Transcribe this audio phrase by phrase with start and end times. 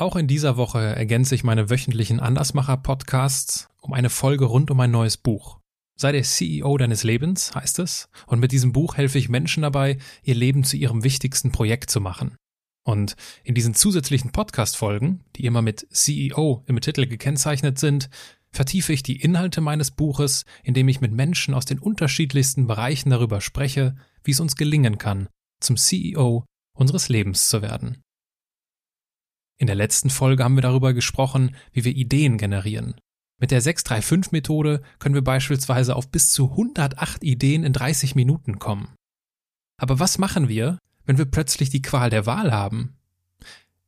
[0.00, 4.90] Auch in dieser Woche ergänze ich meine wöchentlichen Andersmacher-Podcasts um eine Folge rund um ein
[4.90, 5.58] neues Buch.
[5.94, 9.98] Sei der CEO deines Lebens, heißt es, und mit diesem Buch helfe ich Menschen dabei,
[10.22, 12.34] ihr Leben zu ihrem wichtigsten Projekt zu machen.
[12.82, 18.08] Und in diesen zusätzlichen Podcast-Folgen, die immer mit CEO im Titel gekennzeichnet sind,
[18.52, 23.42] vertiefe ich die Inhalte meines Buches, indem ich mit Menschen aus den unterschiedlichsten Bereichen darüber
[23.42, 25.28] spreche, wie es uns gelingen kann,
[25.62, 28.00] zum CEO unseres Lebens zu werden.
[29.60, 32.94] In der letzten Folge haben wir darüber gesprochen, wie wir Ideen generieren.
[33.38, 38.94] Mit der 635-Methode können wir beispielsweise auf bis zu 108 Ideen in 30 Minuten kommen.
[39.76, 42.96] Aber was machen wir, wenn wir plötzlich die Qual der Wahl haben?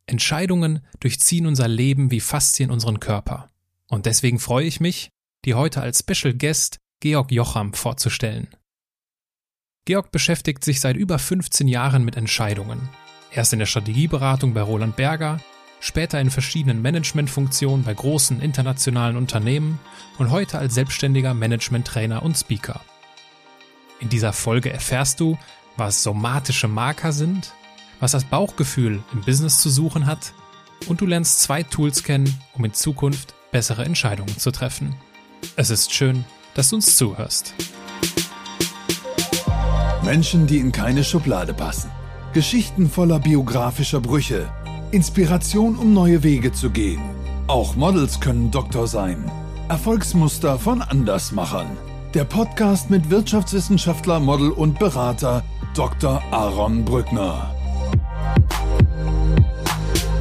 [0.05, 3.49] Entscheidungen durchziehen unser Leben wie Faszien unseren Körper.
[3.89, 5.09] Und deswegen freue ich mich,
[5.47, 8.49] dir heute als Special Guest Georg Jocham vorzustellen.
[9.87, 12.91] Georg beschäftigt sich seit über 15 Jahren mit Entscheidungen.
[13.33, 15.41] Erst in der Strategieberatung bei Roland Berger,
[15.83, 19.81] später in verschiedenen Managementfunktionen bei großen internationalen Unternehmen
[20.17, 22.81] und heute als selbstständiger Management-Trainer und Speaker.
[23.99, 25.37] In dieser Folge erfährst du,
[25.77, 27.53] was somatische Marker sind,
[27.99, 30.35] was das Bauchgefühl im Business zu suchen hat
[30.87, 34.95] und du lernst zwei Tools kennen, um in Zukunft bessere Entscheidungen zu treffen.
[35.57, 37.55] Es ist schön, dass du uns zuhörst.
[40.05, 41.91] Menschen, die in keine Schublade passen.
[42.33, 44.53] Geschichten voller biografischer Brüche
[44.93, 47.01] Inspiration, um neue Wege zu gehen.
[47.47, 49.31] Auch Models können Doktor sein.
[49.71, 51.79] Erfolgsmuster von Andersmachern.
[52.13, 56.23] Der Podcast mit Wirtschaftswissenschaftler, Model und Berater Dr.
[56.31, 57.55] Aaron Brückner.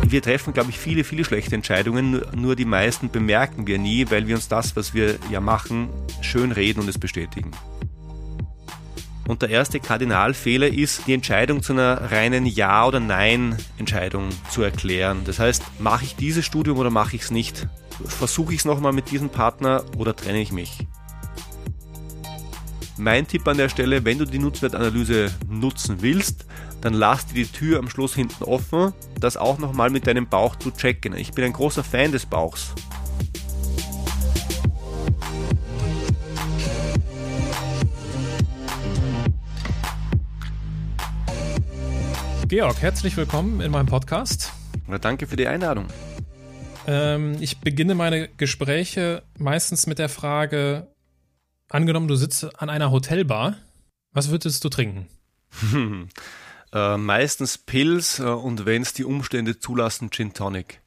[0.07, 4.27] Wir treffen, glaube ich, viele, viele schlechte Entscheidungen, nur die meisten bemerken wir nie, weil
[4.27, 5.89] wir uns das, was wir ja machen,
[6.21, 7.51] schön reden und es bestätigen.
[9.27, 15.21] Und der erste Kardinalfehler ist, die Entscheidung zu einer reinen Ja- oder Nein-Entscheidung zu erklären.
[15.25, 17.67] Das heißt, mache ich dieses Studium oder mache ich es nicht?
[18.05, 20.87] Versuche ich es nochmal mit diesem Partner oder trenne ich mich?
[22.97, 26.45] Mein Tipp an der Stelle, wenn du die Nutzwertanalyse nutzen willst,
[26.81, 30.55] dann lass dir die Tür am Schluss hinten offen, das auch nochmal mit deinem Bauch
[30.55, 31.15] zu checken.
[31.15, 32.73] Ich bin ein großer Fan des Bauchs.
[42.51, 44.51] Georg, herzlich willkommen in meinem Podcast.
[44.85, 45.87] Na, danke für die Einladung.
[46.85, 50.93] Ähm, ich beginne meine Gespräche meistens mit der Frage,
[51.69, 53.55] angenommen, du sitzt an einer Hotelbar,
[54.11, 55.07] was würdest du trinken?
[56.73, 60.81] äh, meistens Pilz äh, und wenn es die Umstände zulassen, Gin Tonic.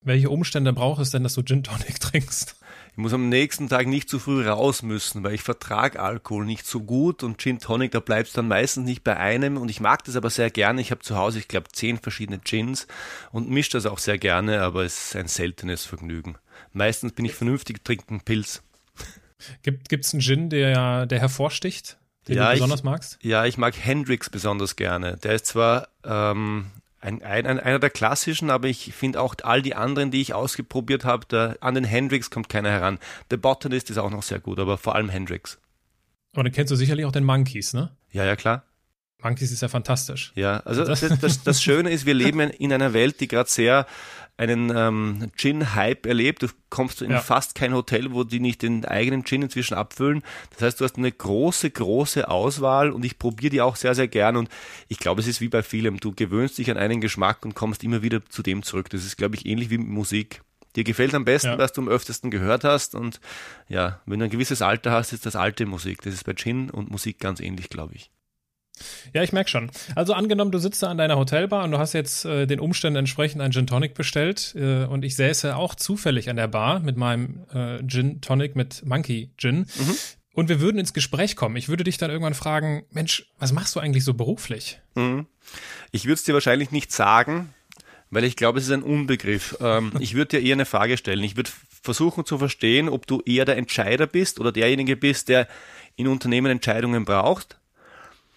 [0.00, 2.56] Welche Umstände braucht es denn, dass du Gin Tonic trinkst?
[2.96, 6.66] Ich muss am nächsten Tag nicht zu früh raus müssen, weil ich vertrage Alkohol nicht
[6.66, 9.80] so gut und Gin Tonic, da bleibt es dann meistens nicht bei einem und ich
[9.80, 10.80] mag das aber sehr gerne.
[10.80, 12.86] Ich habe zu Hause, ich glaube, zehn verschiedene Gins
[13.32, 16.38] und mische das auch sehr gerne, aber es ist ein seltenes Vergnügen.
[16.72, 18.62] Meistens bin ich vernünftig, trinke einen Pilz.
[19.62, 21.98] Gibt es einen Gin, der, der hervorsticht?
[22.28, 23.18] Den ja, du besonders ich, magst?
[23.20, 25.18] Ja, ich mag Hendrix besonders gerne.
[25.18, 26.70] Der ist zwar ähm,
[27.06, 31.04] ein, ein, einer der klassischen, aber ich finde auch all die anderen, die ich ausprobiert
[31.04, 32.98] habe, an den Hendrix kommt keiner heran.
[33.30, 35.58] Der Botanist ist auch noch sehr gut, aber vor allem Hendrix.
[36.32, 37.90] Aber dann kennst du sicherlich auch den Monkeys, ne?
[38.10, 38.64] Ja, ja, klar.
[39.22, 40.32] Monkeys ist ja fantastisch.
[40.34, 43.86] Ja, also das, das, das Schöne ist, wir leben in einer Welt, die gerade sehr
[44.38, 46.42] einen ähm, Gin-Hype erlebt.
[46.42, 47.20] Du kommst in ja.
[47.20, 50.22] fast kein Hotel, wo die nicht den eigenen Gin inzwischen abfüllen.
[50.50, 54.08] Das heißt, du hast eine große, große Auswahl und ich probiere die auch sehr, sehr
[54.08, 54.36] gern.
[54.36, 54.48] Und
[54.88, 55.98] ich glaube, es ist wie bei vielem.
[55.98, 58.90] Du gewöhnst dich an einen Geschmack und kommst immer wieder zu dem zurück.
[58.90, 60.42] Das ist, glaube ich, ähnlich wie mit Musik.
[60.76, 61.58] Dir gefällt am besten, ja.
[61.58, 62.94] was du am öftesten gehört hast.
[62.94, 63.20] Und
[63.68, 66.02] ja, wenn du ein gewisses Alter hast, ist das alte Musik.
[66.02, 68.10] Das ist bei Gin und Musik ganz ähnlich, glaube ich.
[69.14, 69.70] Ja, ich merke schon.
[69.94, 72.98] Also angenommen, du sitzt da an deiner Hotelbar und du hast jetzt äh, den Umständen
[72.98, 76.96] entsprechend einen Gin Tonic bestellt äh, und ich säße auch zufällig an der Bar mit
[76.96, 79.96] meinem äh, Gin Tonic mit Monkey Gin mhm.
[80.34, 81.56] und wir würden ins Gespräch kommen.
[81.56, 84.80] Ich würde dich dann irgendwann fragen, Mensch, was machst du eigentlich so beruflich?
[84.94, 85.26] Mhm.
[85.92, 87.54] Ich würde es dir wahrscheinlich nicht sagen,
[88.10, 89.56] weil ich glaube, es ist ein Unbegriff.
[89.60, 91.24] Ähm, ich würde dir eher eine Frage stellen.
[91.24, 91.50] Ich würde
[91.82, 95.48] versuchen zu verstehen, ob du eher der Entscheider bist oder derjenige bist, der
[95.96, 97.58] in Unternehmen Entscheidungen braucht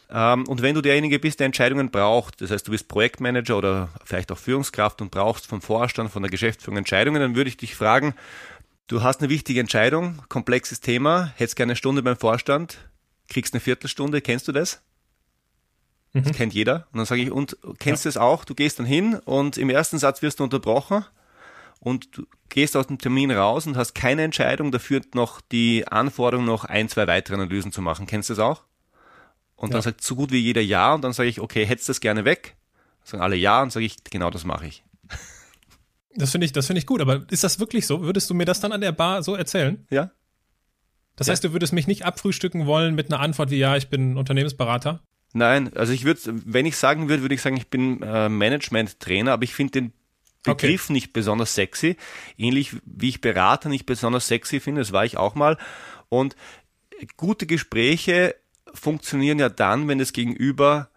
[0.10, 4.32] und wenn du derjenige bist, der Entscheidungen braucht, das heißt, du bist Projektmanager oder vielleicht
[4.32, 8.16] auch Führungskraft und brauchst vom Vorstand, von der Geschäftsführung Entscheidungen, dann würde ich dich fragen,
[8.88, 12.90] du hast eine wichtige Entscheidung, komplexes Thema, hättest gerne eine Stunde beim Vorstand,
[13.28, 14.82] kriegst eine Viertelstunde, kennst du das?
[16.14, 16.24] Mhm.
[16.24, 16.88] Das kennt jeder.
[16.92, 18.12] Und dann sage ich, und kennst du ja.
[18.12, 18.46] es auch?
[18.46, 21.06] Du gehst dann hin und im ersten Satz wirst du unterbrochen
[21.80, 26.46] und du gehst aus dem Termin raus und hast keine Entscheidung, dafür noch die Anforderung,
[26.46, 28.08] noch ein, zwei weitere Analysen zu machen.
[28.08, 28.64] Kennst du das auch?
[29.60, 29.74] Und ja.
[29.74, 32.00] dann sagt so gut wie jeder Ja und dann sage ich, okay, hättest du das
[32.00, 32.56] gerne weg?
[33.04, 34.84] Sagen alle Ja und sage ich, genau das mache ich.
[36.16, 37.02] Das finde ich, das finde ich gut.
[37.02, 38.02] Aber ist das wirklich so?
[38.02, 39.86] Würdest du mir das dann an der Bar so erzählen?
[39.90, 40.12] Ja.
[41.16, 41.34] Das ja.
[41.34, 45.02] heißt, du würdest mich nicht abfrühstücken wollen mit einer Antwort wie ja, ich bin Unternehmensberater?
[45.34, 49.34] Nein, also ich würde, wenn ich sagen würde, würde ich sagen, ich bin äh, Management-Trainer,
[49.34, 49.94] aber ich finde den
[50.44, 50.94] Begriff okay.
[50.94, 51.98] nicht besonders sexy.
[52.38, 55.58] Ähnlich wie ich Berater nicht besonders sexy finde, das war ich auch mal.
[56.08, 56.36] Und
[57.18, 58.36] gute Gespräche
[58.74, 60.90] funktionieren ja dann, wenn das Gegenüber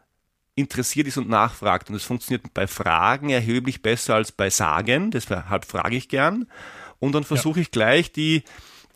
[0.55, 1.91] interessiert ist und nachfragt.
[1.91, 5.11] Und es funktioniert bei Fragen erheblich besser als bei Sagen.
[5.11, 6.47] Deshalb frage ich gern.
[6.99, 7.63] Und dann versuche ja.
[7.63, 8.45] ich gleich die,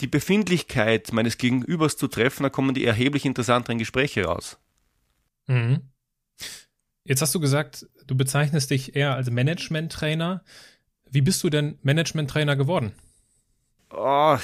[0.01, 2.43] die Befindlichkeit meines Gegenübers zu treffen.
[2.43, 4.59] Da kommen die erheblich interessanteren Gespräche raus.
[5.47, 5.81] Mhm.
[7.05, 10.43] Jetzt hast du gesagt, du bezeichnest dich eher als Management-Trainer.
[11.09, 12.93] Wie bist du denn Management-Trainer geworden?
[13.99, 14.37] Oh,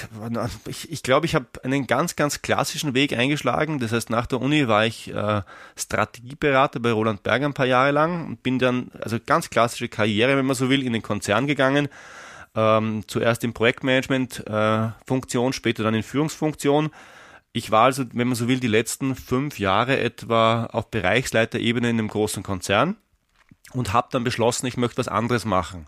[0.67, 3.77] ich, ich glaube, ich habe einen ganz, ganz klassischen Weg eingeschlagen.
[3.77, 5.43] Das heißt, nach der Uni war ich äh,
[5.77, 10.37] Strategieberater bei Roland Berger ein paar Jahre lang und bin dann, also ganz klassische Karriere,
[10.37, 11.87] wenn man so will, in den Konzern gegangen.
[12.55, 16.89] Ähm, zuerst in Projektmanagement-Funktion, äh, später dann in Führungsfunktion.
[17.51, 21.99] Ich war also, wenn man so will, die letzten fünf Jahre etwa auf Bereichsleiterebene in
[21.99, 22.95] einem großen Konzern
[23.71, 25.85] und habe dann beschlossen, ich möchte was anderes machen.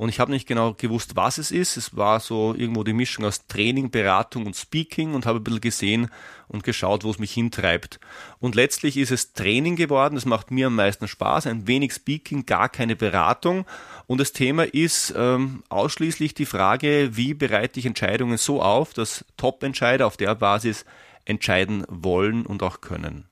[0.00, 1.76] Und ich habe nicht genau gewusst, was es ist.
[1.76, 5.60] Es war so irgendwo die Mischung aus Training, Beratung und Speaking und habe ein bisschen
[5.60, 6.10] gesehen
[6.48, 8.00] und geschaut, wo es mich hintreibt.
[8.38, 10.16] Und letztlich ist es Training geworden.
[10.16, 11.46] Es macht mir am meisten Spaß.
[11.48, 13.66] Ein wenig Speaking, gar keine Beratung.
[14.06, 19.26] Und das Thema ist ähm, ausschließlich die Frage, wie bereite ich Entscheidungen so auf, dass
[19.36, 20.86] Top-Entscheider auf der Basis
[21.26, 23.29] entscheiden wollen und auch können.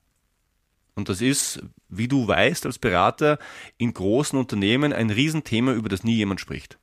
[0.99, 3.39] Und das ist, wie du weißt, als Berater
[3.77, 6.77] in großen Unternehmen ein Riesenthema, über das nie jemand spricht.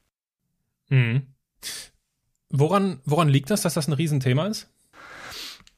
[0.87, 1.23] Mhm.
[2.49, 4.69] Woran, woran liegt das, dass das ein Riesenthema ist?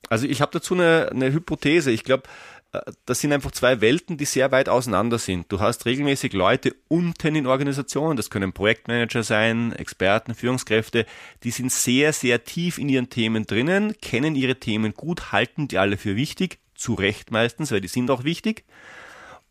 [0.07, 1.89] Also ich habe dazu eine, eine Hypothese.
[1.89, 2.30] Ich glaube,
[2.74, 5.51] äh, das sind einfach zwei Welten, die sehr weit auseinander sind.
[5.51, 11.07] Du hast regelmäßig Leute unten in Organisationen, das können Projektmanager sein, Experten, Führungskräfte,
[11.42, 15.80] die sind sehr, sehr tief in ihren Themen drinnen, kennen ihre Themen gut, halten die
[15.80, 18.63] alle für wichtig, zu Recht meistens, weil die sind auch wichtig.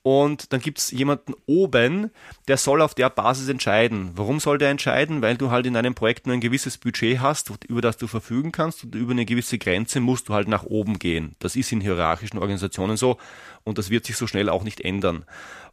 [0.07, 2.13] Und dann gibt es jemanden oben,
[2.47, 4.13] der soll auf der Basis entscheiden.
[4.15, 5.21] Warum soll der entscheiden?
[5.21, 8.53] Weil du halt in einem Projekt nur ein gewisses Budget hast, über das du verfügen
[8.53, 11.35] kannst und über eine gewisse Grenze musst du halt nach oben gehen.
[11.41, 13.19] Das ist in hierarchischen Organisationen so
[13.65, 15.25] und das wird sich so schnell auch nicht ändern.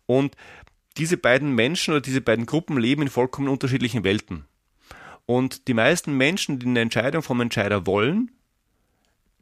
[0.07, 0.35] Und
[0.97, 4.45] diese beiden Menschen oder diese beiden Gruppen leben in vollkommen unterschiedlichen Welten.
[5.27, 8.31] Und die meisten Menschen, die eine Entscheidung vom Entscheider wollen,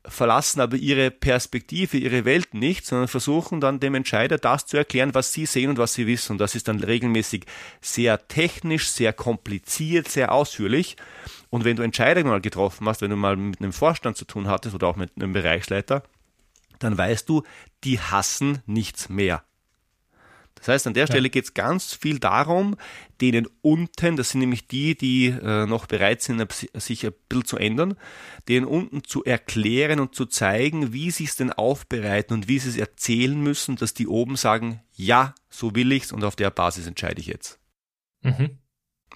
[0.05, 5.13] verlassen aber ihre Perspektive, ihre Welt nicht, sondern versuchen dann dem Entscheider das zu erklären,
[5.13, 6.33] was sie sehen und was sie wissen.
[6.33, 7.45] Und das ist dann regelmäßig
[7.81, 10.97] sehr technisch, sehr kompliziert, sehr ausführlich.
[11.49, 14.47] Und wenn du Entscheidungen mal getroffen hast, wenn du mal mit einem Vorstand zu tun
[14.47, 16.03] hattest oder auch mit einem Bereichsleiter,
[16.79, 17.43] dann weißt du,
[17.83, 19.43] die hassen nichts mehr.
[20.61, 21.29] Das heißt, an der Stelle ja.
[21.29, 22.77] geht es ganz viel darum,
[23.19, 27.57] denen unten, das sind nämlich die, die äh, noch bereit sind, sich ein bisschen zu
[27.57, 27.95] ändern,
[28.47, 32.69] denen unten zu erklären und zu zeigen, wie sie es denn aufbereiten und wie sie
[32.69, 36.85] es erzählen müssen, dass die oben sagen, ja, so will ich's und auf der Basis
[36.85, 37.59] entscheide ich jetzt.
[38.21, 38.59] Mhm.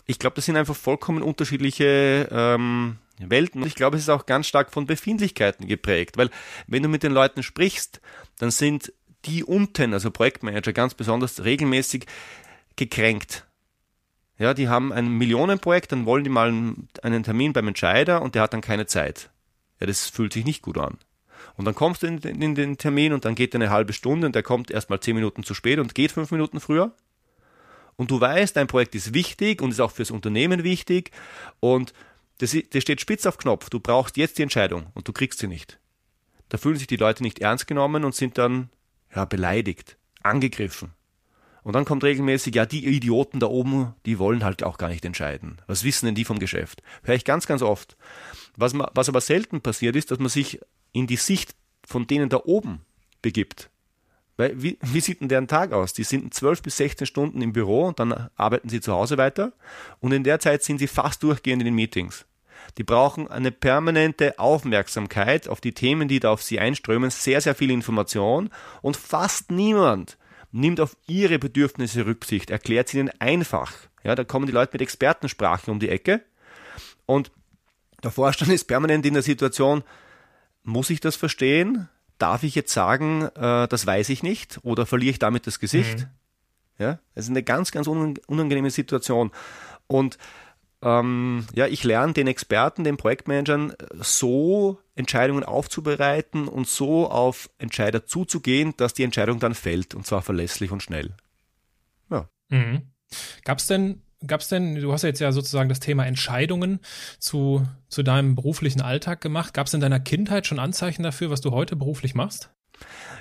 [0.07, 3.61] Ich glaube, das sind einfach vollkommen unterschiedliche ähm, Welten.
[3.61, 6.29] Und ich glaube, es ist auch ganz stark von Befindlichkeiten geprägt, weil
[6.67, 8.01] wenn du mit den Leuten sprichst,
[8.39, 8.91] dann sind
[9.25, 12.05] die unten, also Projektmanager ganz besonders regelmäßig
[12.75, 13.45] gekränkt.
[14.37, 16.49] Ja, die haben ein Millionenprojekt, dann wollen die mal
[17.01, 19.29] einen Termin beim Entscheider und der hat dann keine Zeit.
[19.79, 20.97] Ja, das fühlt sich nicht gut an.
[21.57, 24.27] Und dann kommst du in, in den Termin und dann geht er eine halbe Stunde
[24.27, 26.93] und der kommt erstmal zehn Minuten zu spät und geht fünf Minuten früher.
[27.95, 31.11] Und du weißt, dein Projekt ist wichtig und ist auch fürs Unternehmen wichtig
[31.61, 31.93] und
[32.39, 33.69] das, das steht spitz auf Knopf.
[33.69, 35.79] Du brauchst jetzt die Entscheidung und du kriegst sie nicht.
[36.49, 38.69] Da fühlen sich die Leute nicht ernst genommen und sind dann
[39.15, 40.91] ja, beleidigt, angegriffen.
[41.63, 45.03] Und dann kommt regelmäßig, ja, die Idioten da oben, die wollen halt auch gar nicht
[45.03, 45.57] entscheiden.
[45.65, 46.83] Was wissen denn die vom Geschäft?
[47.03, 47.97] Höre ich ganz, ganz oft.
[48.55, 50.59] Was, was aber selten passiert ist, dass man sich
[50.91, 52.81] in die Sicht von denen da oben
[53.21, 53.69] begibt.
[54.37, 55.93] Weil, wie, wie sieht denn deren Tag aus?
[55.93, 59.53] Die sind 12 bis 16 Stunden im Büro und dann arbeiten sie zu Hause weiter.
[59.99, 62.25] Und in der Zeit sind sie fast durchgehend in den Meetings.
[62.77, 67.55] Die brauchen eine permanente Aufmerksamkeit auf die Themen, die da auf sie einströmen, sehr, sehr
[67.55, 68.49] viel Information
[68.81, 70.17] und fast niemand
[70.51, 73.73] nimmt auf ihre Bedürfnisse Rücksicht, erklärt sie ihnen einfach.
[74.03, 76.21] Ja, da kommen die Leute mit Expertensprache um die Ecke
[77.05, 77.31] und
[78.03, 79.83] der Vorstand ist permanent in der Situation,
[80.63, 81.89] muss ich das verstehen?
[82.17, 85.99] Darf ich jetzt sagen, äh, das weiß ich nicht oder verliere ich damit das Gesicht?
[85.99, 86.05] Mhm.
[86.77, 89.31] Ja, es ist eine ganz, ganz unangenehme Situation.
[89.87, 90.17] Und
[90.85, 98.05] ähm, ja, ich lerne den Experten, den Projektmanagern so Entscheidungen aufzubereiten und so auf Entscheider
[98.05, 101.11] zuzugehen, dass die Entscheidung dann fällt und zwar verlässlich und schnell.
[102.11, 102.29] Ja.
[102.49, 102.83] Mhm.
[103.43, 106.79] Gab es denn gab's denn, du hast ja jetzt ja sozusagen das Thema Entscheidungen
[107.19, 109.53] zu, zu deinem beruflichen Alltag gemacht.
[109.53, 112.49] Gab es in deiner Kindheit schon Anzeichen dafür, was du heute beruflich machst?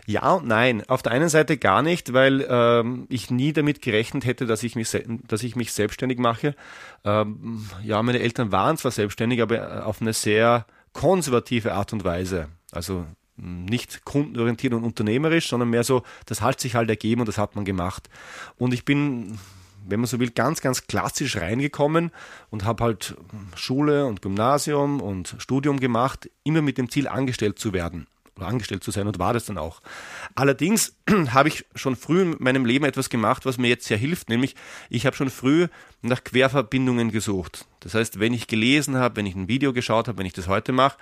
[0.06, 0.82] Ja und nein.
[0.88, 4.76] Auf der einen Seite gar nicht, weil ähm, ich nie damit gerechnet hätte, dass ich
[4.76, 4.90] mich,
[5.26, 6.54] dass ich mich selbstständig mache.
[7.04, 12.04] Ähm, ja, meine Eltern waren zwar selbstständig, aber äh, auf eine sehr konservative Art und
[12.04, 12.48] Weise.
[12.70, 13.06] Also
[13.36, 17.56] nicht kundenorientiert und unternehmerisch, sondern mehr so, das hat sich halt ergeben und das hat
[17.56, 18.08] man gemacht.
[18.58, 19.38] Und ich bin,
[19.86, 22.12] wenn man so will, ganz, ganz klassisch reingekommen
[22.50, 23.16] und habe halt
[23.56, 28.06] Schule und Gymnasium und Studium gemacht, immer mit dem Ziel, angestellt zu werden
[28.40, 29.80] angestellt zu sein und war das dann auch.
[30.34, 30.96] Allerdings
[31.30, 34.54] habe ich schon früh in meinem Leben etwas gemacht, was mir jetzt sehr hilft, nämlich
[34.90, 35.68] ich habe schon früh
[36.02, 37.66] nach Querverbindungen gesucht.
[37.80, 40.48] Das heißt, wenn ich gelesen habe, wenn ich ein Video geschaut habe, wenn ich das
[40.48, 40.98] heute mache,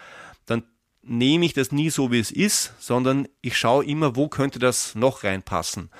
[0.46, 0.64] dann
[1.02, 4.94] nehme ich das nie so, wie es ist, sondern ich schaue immer, wo könnte das
[4.94, 5.90] noch reinpassen.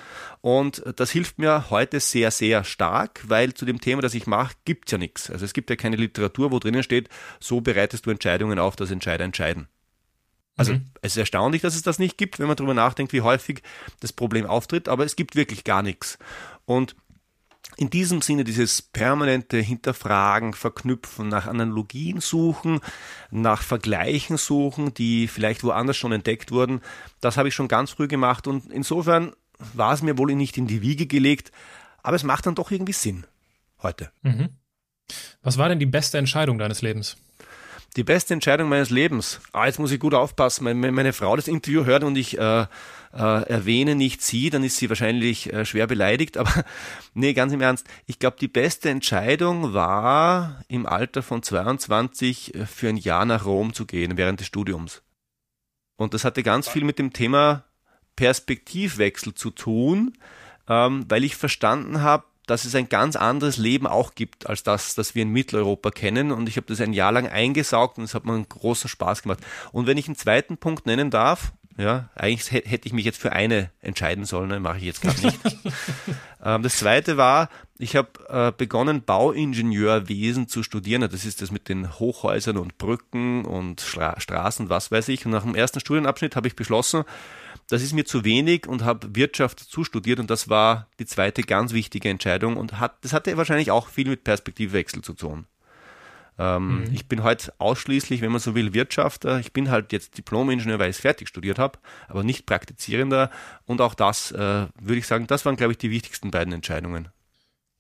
[0.41, 4.55] Und das hilft mir heute sehr, sehr stark, weil zu dem Thema, das ich mache,
[4.65, 5.31] gibt es ja nichts.
[5.31, 7.09] Also es gibt ja keine Literatur, wo drinnen steht,
[7.41, 9.69] so bereitest du Entscheidungen auf, dass Entscheider entscheiden.
[10.57, 10.91] Also mhm.
[11.01, 13.63] es ist erstaunlich, dass es das nicht gibt, wenn man darüber nachdenkt, wie häufig
[14.01, 16.19] das Problem auftritt, aber es gibt wirklich gar nichts.
[16.67, 16.95] Und
[17.77, 22.81] in diesem Sinne dieses permanente Hinterfragen, Verknüpfen, nach Analogien suchen,
[23.31, 26.81] nach Vergleichen suchen, die vielleicht woanders schon entdeckt wurden,
[27.21, 29.33] das habe ich schon ganz früh gemacht und insofern
[29.75, 31.51] war es mir wohl nicht in die Wiege gelegt,
[32.03, 33.27] aber es macht dann doch irgendwie Sinn
[33.83, 34.11] heute.
[34.23, 34.51] Mhm.
[35.43, 37.17] Was war denn die beste Entscheidung deines Lebens?
[37.97, 39.41] Die beste Entscheidung meines Lebens.
[39.53, 40.65] Ah, jetzt muss ich gut aufpassen.
[40.65, 42.67] Wenn meine Frau das Interview hört und ich äh, äh,
[43.13, 46.39] erwähne nicht sie, dann ist sie wahrscheinlich äh, schwer beleidigt.
[46.39, 46.65] Aber
[47.15, 47.87] nee, ganz im Ernst.
[48.07, 53.45] Ich glaube, die beste Entscheidung war, im Alter von 22 äh, für ein Jahr nach
[53.45, 55.03] Rom zu gehen während des Studiums.
[55.97, 57.65] Und das hatte ganz viel mit dem Thema
[58.17, 60.17] Perspektivwechsel zu tun,
[60.67, 64.95] ähm, weil ich verstanden habe, dass es ein ganz anderes Leben auch gibt als das,
[64.95, 66.33] das wir in Mitteleuropa kennen.
[66.33, 69.23] Und ich habe das ein Jahr lang eingesaugt und es hat mir einen großen Spaß
[69.23, 69.41] gemacht.
[69.71, 73.33] Und wenn ich einen zweiten Punkt nennen darf, ja, eigentlich hätte ich mich jetzt für
[73.33, 75.39] eine entscheiden sollen, ne, mache ich jetzt gerade nicht.
[76.45, 81.09] ähm, das zweite war, ich habe äh, begonnen, Bauingenieurwesen zu studieren.
[81.11, 85.25] Das ist das mit den Hochhäusern und Brücken und Stra Straßen, was weiß ich.
[85.25, 87.05] Und nach dem ersten Studienabschnitt habe ich beschlossen,
[87.69, 91.73] das ist mir zu wenig und habe Wirtschaft zustudiert und das war die zweite ganz
[91.73, 95.47] wichtige Entscheidung und hat, das hatte wahrscheinlich auch viel mit Perspektivwechsel zu tun.
[96.39, 96.91] Ähm, mhm.
[96.93, 99.39] Ich bin heute ausschließlich, wenn man so will, Wirtschafter.
[99.39, 101.79] Ich bin halt jetzt Diplom-Ingenieur, weil ich es fertig studiert habe,
[102.09, 103.31] aber nicht praktizierender.
[103.67, 107.09] Und auch das, äh, würde ich sagen, das waren, glaube ich, die wichtigsten beiden Entscheidungen.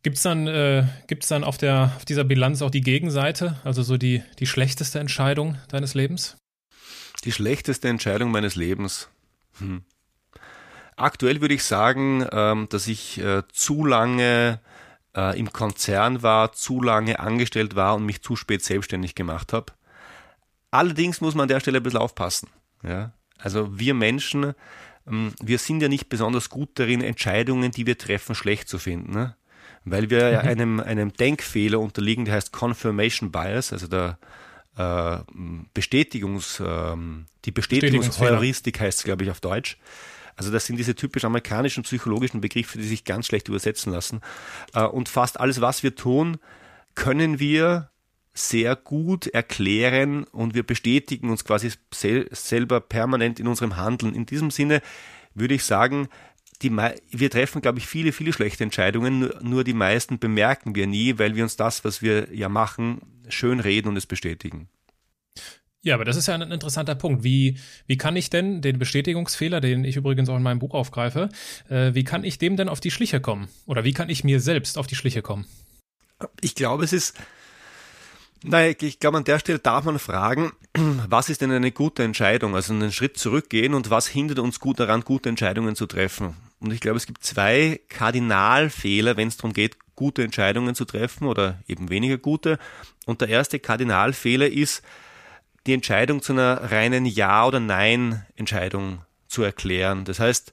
[0.02, 3.82] Gibt es dann, äh, gibt's dann auf, der, auf dieser Bilanz auch die Gegenseite, also
[3.82, 6.36] so die, die schlechteste Entscheidung deines Lebens?
[7.24, 9.08] Die schlechteste Entscheidung meines Lebens.
[9.58, 9.82] Hm.
[10.96, 14.60] Aktuell würde ich sagen, ähm, dass ich äh, zu lange
[15.16, 19.72] äh, im Konzern war, zu lange angestellt war und mich zu spät selbstständig gemacht habe.
[20.70, 22.48] Allerdings muss man an der Stelle ein bisschen aufpassen.
[22.82, 23.12] Ja?
[23.38, 24.54] Also wir Menschen,
[25.06, 29.12] ähm, wir sind ja nicht besonders gut darin, Entscheidungen, die wir treffen, schlecht zu finden.
[29.12, 29.36] Ne?
[29.84, 30.48] Weil wir mhm.
[30.48, 34.18] einem, einem Denkfehler unterliegen, der heißt Confirmation Bias, also der
[34.76, 35.18] äh,
[35.74, 36.96] Bestätigungs, äh,
[37.44, 39.78] die Bestätigungsheuristik heißt es, glaube ich, auf Deutsch.
[40.36, 44.20] Also das sind diese typisch amerikanischen psychologischen Begriffe, die sich ganz schlecht übersetzen lassen.
[44.74, 46.38] Äh, und fast alles, was wir tun,
[46.94, 47.90] können wir
[48.34, 54.14] sehr gut erklären und wir bestätigen uns quasi sel selber permanent in unserem Handeln.
[54.14, 54.80] In diesem Sinne
[55.34, 56.08] würde ich sagen,
[56.60, 61.18] wir treffen, glaube ich, viele, viele schlechte Entscheidungen, nur, nur die meisten bemerken wir nie,
[61.18, 64.68] weil wir uns das, was wir ja machen, schön reden und es bestätigen.
[65.84, 67.24] Ja, aber das ist ja ein interessanter Punkt.
[67.24, 71.28] Wie, wie kann ich denn den Bestätigungsfehler, den ich übrigens auch in meinem Buch aufgreife,
[71.68, 73.48] äh, wie kann ich dem denn auf die Schliche kommen?
[73.66, 75.44] Oder wie kann ich mir selbst auf die Schliche kommen?
[76.40, 77.16] Ich glaube, es ist,
[78.44, 80.52] naja, ich glaube, an der Stelle darf man fragen,
[81.08, 82.54] was ist denn eine gute Entscheidung?
[82.54, 86.36] Also einen Schritt zurückgehen und was hindert uns gut daran, gute Entscheidungen zu treffen?
[86.60, 91.28] Und ich glaube, es gibt zwei Kardinalfehler, wenn es darum geht, gute Entscheidungen zu treffen
[91.28, 92.58] oder eben weniger gute.
[93.06, 94.82] Und der erste Kardinalfehler ist,
[95.66, 100.04] die Entscheidung zu einer reinen Ja- oder Nein-Entscheidung zu erklären.
[100.04, 100.52] Das heißt,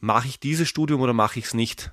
[0.00, 1.92] mache ich dieses Studium oder mache ich es nicht?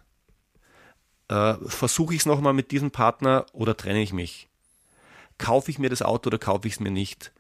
[1.30, 4.50] Äh, Versuche ich es nochmal mit diesem Partner oder trenne ich mich?
[5.38, 7.32] Kaufe ich mir das Auto oder kaufe ich es mir nicht?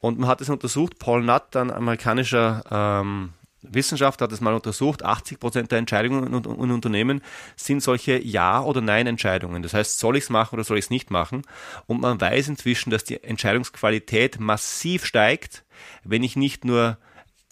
[0.00, 5.04] Und man hat es untersucht, Paul Nutt, ein amerikanischer ähm, Wissenschaft hat es mal untersucht,
[5.04, 7.22] 80 Prozent der Entscheidungen in, in, Unternehmen
[7.56, 9.62] sind solche Ja- oder Nein-Entscheidungen.
[9.62, 11.42] Das heißt, soll ich es machen oder soll ich es nicht machen?
[11.86, 15.64] Und man weiß inzwischen, dass die Entscheidungsqualität massiv steigt,
[16.04, 16.98] wenn ich nicht nur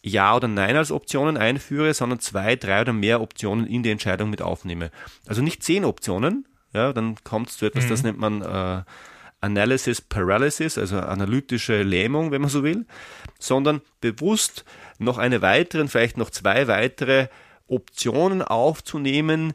[0.03, 4.31] ja oder Nein als Optionen einführe, sondern zwei, drei oder mehr Optionen in die Entscheidung
[4.31, 4.91] mit aufnehme.
[5.27, 7.89] Also nicht zehn Optionen, ja, dann kommt es zu etwas, mhm.
[7.89, 8.83] das nennt man äh,
[9.41, 12.87] Analysis Paralysis, also analytische Lähmung, wenn man so will,
[13.39, 14.65] sondern bewusst
[14.99, 17.29] noch eine weitere, vielleicht noch zwei weitere
[17.69, 19.53] Optionen aufzunehmen,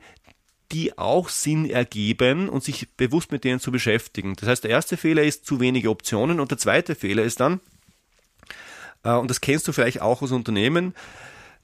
[0.71, 4.35] die auch Sinn ergeben und sich bewusst mit denen zu beschäftigen.
[4.35, 7.59] Das heißt, der erste Fehler ist zu wenige Optionen und der zweite Fehler ist dann,
[9.03, 10.93] äh, und das kennst du vielleicht auch aus Unternehmen,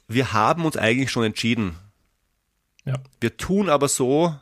[0.08, 1.76] wir haben uns eigentlich schon entschieden.
[2.86, 2.96] Ja.
[3.20, 4.36] Wir tun aber so,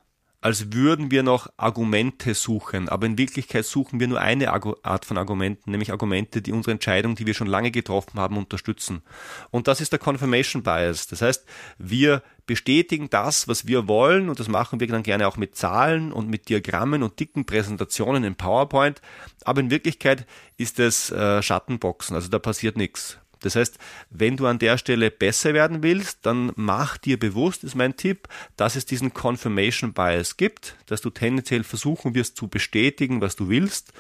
[0.46, 2.88] als würden wir noch Argumente suchen.
[2.88, 7.16] Aber in Wirklichkeit suchen wir nur eine Art von Argumenten, nämlich Argumente, die unsere Entscheidung,
[7.16, 9.02] die wir schon lange getroffen haben, unterstützen.
[9.50, 11.08] Und das ist der Confirmation Bias.
[11.08, 11.46] Das heißt,
[11.80, 16.12] wir bestätigen das, was wir wollen, und das machen wir dann gerne auch mit Zahlen
[16.12, 19.02] und mit Diagrammen und dicken Präsentationen in PowerPoint.
[19.46, 23.18] Aber in Wirklichkeit ist es äh, Schattenboxen, also da passiert nichts.
[23.46, 23.78] Das heißt,
[24.10, 28.28] wenn du an der Stelle besser werden willst, dann mach dir bewusst, ist mein Tipp,
[28.56, 33.48] dass es diesen Confirmation Bias gibt, dass du tendenziell versuchen wirst zu bestätigen, was du
[33.48, 33.94] willst.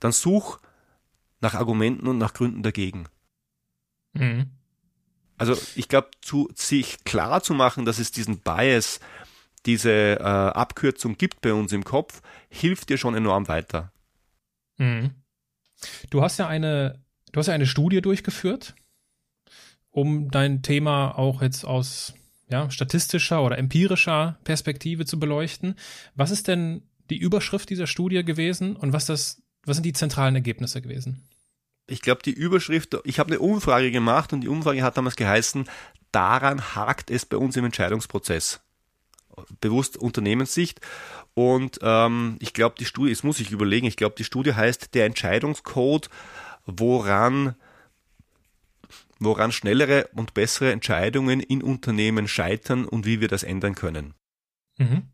[0.00, 0.58] Dann such
[1.40, 3.04] nach Argumenten und nach Gründen dagegen.
[4.14, 4.50] Mhm.
[5.36, 6.10] Also ich glaube,
[6.56, 8.98] sich klar zu machen, dass es diesen Bias,
[9.66, 13.92] diese äh, Abkürzung gibt bei uns im Kopf, hilft dir schon enorm weiter.
[14.78, 15.12] Mhm.
[16.10, 17.00] Du hast ja eine
[17.32, 18.74] Du hast ja eine Studie durchgeführt,
[19.90, 22.14] um dein Thema auch jetzt aus
[22.48, 25.74] ja, statistischer oder empirischer Perspektive zu beleuchten.
[26.14, 30.34] Was ist denn die Überschrift dieser Studie gewesen und was, das, was sind die zentralen
[30.34, 31.22] Ergebnisse gewesen?
[31.86, 35.68] Ich glaube, die Überschrift, ich habe eine Umfrage gemacht und die Umfrage hat damals geheißen,
[36.12, 38.60] daran hakt es bei uns im Entscheidungsprozess.
[39.60, 40.80] Bewusst Unternehmenssicht.
[41.34, 44.94] Und ähm, ich glaube, die Studie, jetzt muss ich überlegen, ich glaube, die Studie heißt
[44.94, 46.10] der Entscheidungscode
[46.68, 47.54] woran,
[49.18, 54.14] woran schnellere und bessere Entscheidungen in Unternehmen scheitern und wie wir das ändern können.
[54.78, 55.04] Mhm.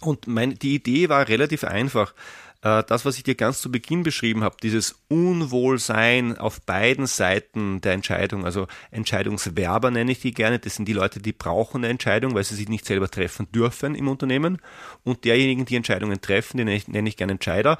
[0.00, 2.14] Und mein, die Idee war relativ einfach.
[2.62, 7.80] Äh, das, was ich dir ganz zu Beginn beschrieben habe, dieses Unwohlsein auf beiden Seiten
[7.80, 11.88] der Entscheidung, also Entscheidungswerber nenne ich die gerne, das sind die Leute, die brauchen eine
[11.88, 14.58] Entscheidung, weil sie sich nicht selber treffen dürfen im Unternehmen.
[15.04, 17.78] Und derjenigen, die Entscheidungen treffen, die nenne ich, nenne ich gerne Entscheider.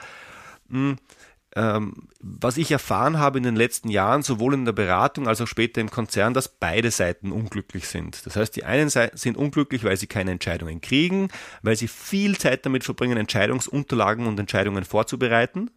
[1.54, 5.40] Hm, ähm, was ich erfahren habe in den letzten Jahren, sowohl in der Beratung als
[5.40, 8.24] auch später im Konzern, dass beide Seiten unglücklich sind.
[8.26, 11.28] Das heißt, die einen sind unglücklich, weil sie keine Entscheidungen kriegen,
[11.62, 15.70] weil sie viel Zeit damit verbringen, Entscheidungsunterlagen und Entscheidungen vorzubereiten.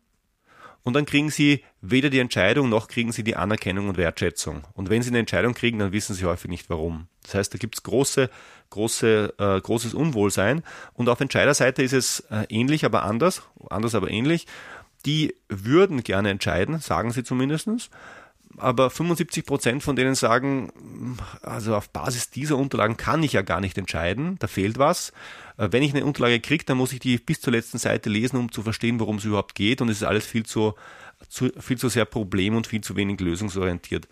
[0.84, 4.64] Und dann kriegen sie weder die Entscheidung noch kriegen sie die Anerkennung und Wertschätzung.
[4.74, 7.08] Und wenn sie eine Entscheidung kriegen, dann wissen sie häufig nicht warum.
[7.24, 8.30] Das heißt, da gibt es große,
[8.70, 10.64] große, äh, großes Unwohlsein.
[10.94, 14.46] Und auf Entscheiderseite ist es äh, ähnlich, aber anders, anders aber ähnlich
[15.06, 17.90] die würden gerne entscheiden, sagen sie zumindestens.
[18.58, 20.72] Aber 75 Prozent von denen sagen,
[21.42, 25.12] also auf Basis dieser Unterlagen kann ich ja gar nicht entscheiden, da fehlt was.
[25.58, 28.38] Äh, wenn ich eine Unterlage kriege, dann muss ich die bis zur letzten Seite lesen,
[28.38, 29.82] um zu verstehen, worum es überhaupt geht.
[29.82, 30.76] Und es ist alles viel zu,
[31.30, 34.08] zu, viel zu sehr problem- und viel zu wenig lösungsorientiert.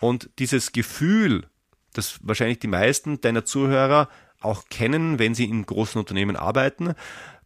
[0.00, 1.46] Und dieses Gefühl,
[1.94, 4.08] das wahrscheinlich die meisten deiner Zuhörer
[4.40, 6.94] auch kennen, wenn sie in großen Unternehmen arbeiten,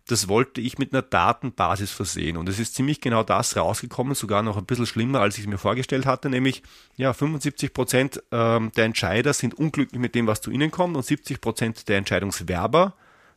[0.09, 2.37] das wollte ich mit einer Datenbasis versehen.
[2.37, 5.51] Und es ist ziemlich genau das rausgekommen, sogar noch ein bisschen schlimmer, als ich es
[5.51, 6.63] mir vorgestellt hatte, nämlich
[6.97, 11.05] ja, 75 Prozent ähm, der Entscheider sind unglücklich mit dem, was zu ihnen kommt und
[11.05, 12.95] 70 Prozent der Entscheidungswerber,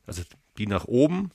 [0.08, 0.24] also
[0.58, 1.32] die nach oben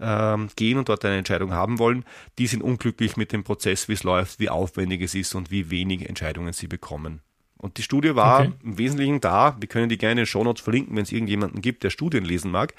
[0.00, 2.04] ähm, gehen und dort eine Entscheidung haben wollen,
[2.38, 5.70] die sind unglücklich mit dem Prozess, wie es läuft, wie aufwendig es ist und wie
[5.70, 7.20] wenig Entscheidungen sie bekommen.
[7.56, 8.52] Und die Studie war okay.
[8.62, 11.84] im Wesentlichen da, wir können die gerne in den Shownotes verlinken, wenn es irgendjemanden gibt,
[11.84, 12.74] der Studien lesen mag.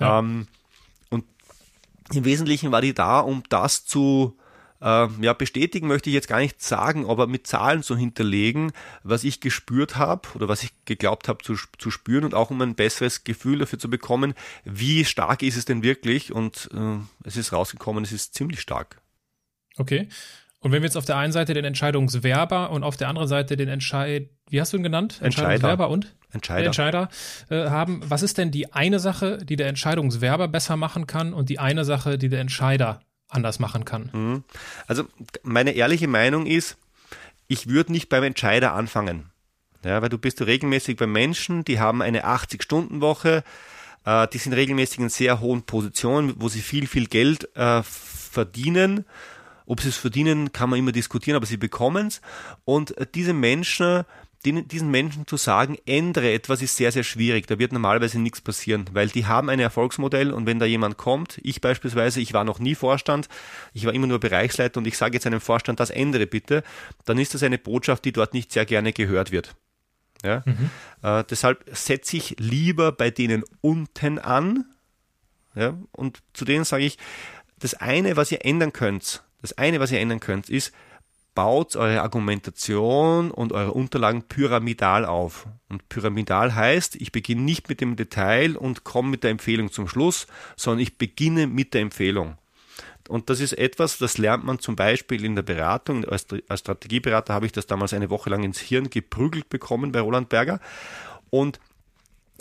[0.00, 0.20] Ja.
[0.20, 0.46] Ähm,
[2.12, 4.36] im Wesentlichen war die da, um das zu
[4.80, 9.24] äh, ja, bestätigen möchte ich jetzt gar nicht sagen, aber mit Zahlen zu hinterlegen, was
[9.24, 12.74] ich gespürt habe oder was ich geglaubt habe zu, zu spüren und auch um ein
[12.74, 17.52] besseres Gefühl dafür zu bekommen, wie stark ist es denn wirklich und äh, es ist
[17.52, 19.00] rausgekommen, es ist ziemlich stark.
[19.78, 20.08] Okay.
[20.60, 23.56] Und wenn wir jetzt auf der einen Seite den Entscheidungswerber und auf der anderen Seite
[23.56, 25.20] den Entscheid, wie hast du ihn genannt?
[25.22, 26.15] Entscheidungswerber und?
[26.36, 27.08] Entscheider, Entscheider
[27.50, 28.00] äh, haben.
[28.08, 31.84] Was ist denn die eine Sache, die der Entscheidungswerber besser machen kann und die eine
[31.84, 34.10] Sache, die der Entscheider anders machen kann?
[34.12, 34.44] Mhm.
[34.86, 35.04] Also
[35.42, 36.76] meine ehrliche Meinung ist,
[37.48, 39.30] ich würde nicht beim Entscheider anfangen.
[39.84, 43.44] Ja, weil du bist regelmäßig bei Menschen, die haben eine 80-Stunden-Woche,
[44.04, 49.04] äh, die sind regelmäßig in sehr hohen Positionen, wo sie viel, viel Geld äh, verdienen.
[49.66, 52.20] Ob sie es verdienen, kann man immer diskutieren, aber sie bekommen es.
[52.64, 54.04] Und äh, diese Menschen
[54.44, 57.46] den, diesen Menschen zu sagen, ändere etwas, ist sehr, sehr schwierig.
[57.46, 61.40] Da wird normalerweise nichts passieren, weil die haben ein Erfolgsmodell und wenn da jemand kommt,
[61.42, 63.28] ich beispielsweise, ich war noch nie Vorstand,
[63.72, 66.62] ich war immer nur Bereichsleiter und ich sage jetzt einem Vorstand, das ändere bitte,
[67.04, 69.56] dann ist das eine Botschaft, die dort nicht sehr gerne gehört wird.
[70.22, 70.42] Ja?
[70.44, 70.70] Mhm.
[71.02, 74.64] Äh, deshalb setze ich lieber bei denen unten an,
[75.56, 75.74] Ja?
[75.92, 76.98] Und zu denen sage ich,
[77.58, 80.72] das eine, was ihr ändern könnt, das eine, was ihr ändern könnt, ist,
[81.36, 85.46] baut eure Argumentation und eure Unterlagen pyramidal auf.
[85.68, 89.86] Und pyramidal heißt, ich beginne nicht mit dem Detail und komme mit der Empfehlung zum
[89.86, 92.38] Schluss, sondern ich beginne mit der Empfehlung.
[93.08, 96.04] Und das ist etwas, das lernt man zum Beispiel in der Beratung.
[96.06, 100.28] Als, Strategieberater habe ich das damals eine Woche lang ins Hirn geprügelt bekommen bei Roland
[100.28, 100.58] Berger.
[101.30, 101.60] Und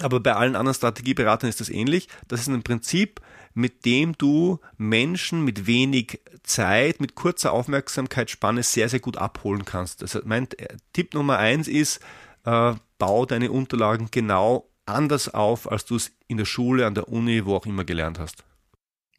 [0.01, 2.07] aber bei allen anderen Strategieberatern ist das ähnlich.
[2.27, 3.21] Das ist ein Prinzip,
[3.53, 10.01] mit dem du Menschen mit wenig Zeit, mit kurzer Aufmerksamkeitsspanne sehr, sehr gut abholen kannst.
[10.01, 10.47] Also mein
[10.93, 12.01] Tipp Nummer eins ist,
[12.43, 17.09] äh, bau deine Unterlagen genau anders auf, als du es in der Schule, an der
[17.09, 18.43] Uni, wo auch immer gelernt hast.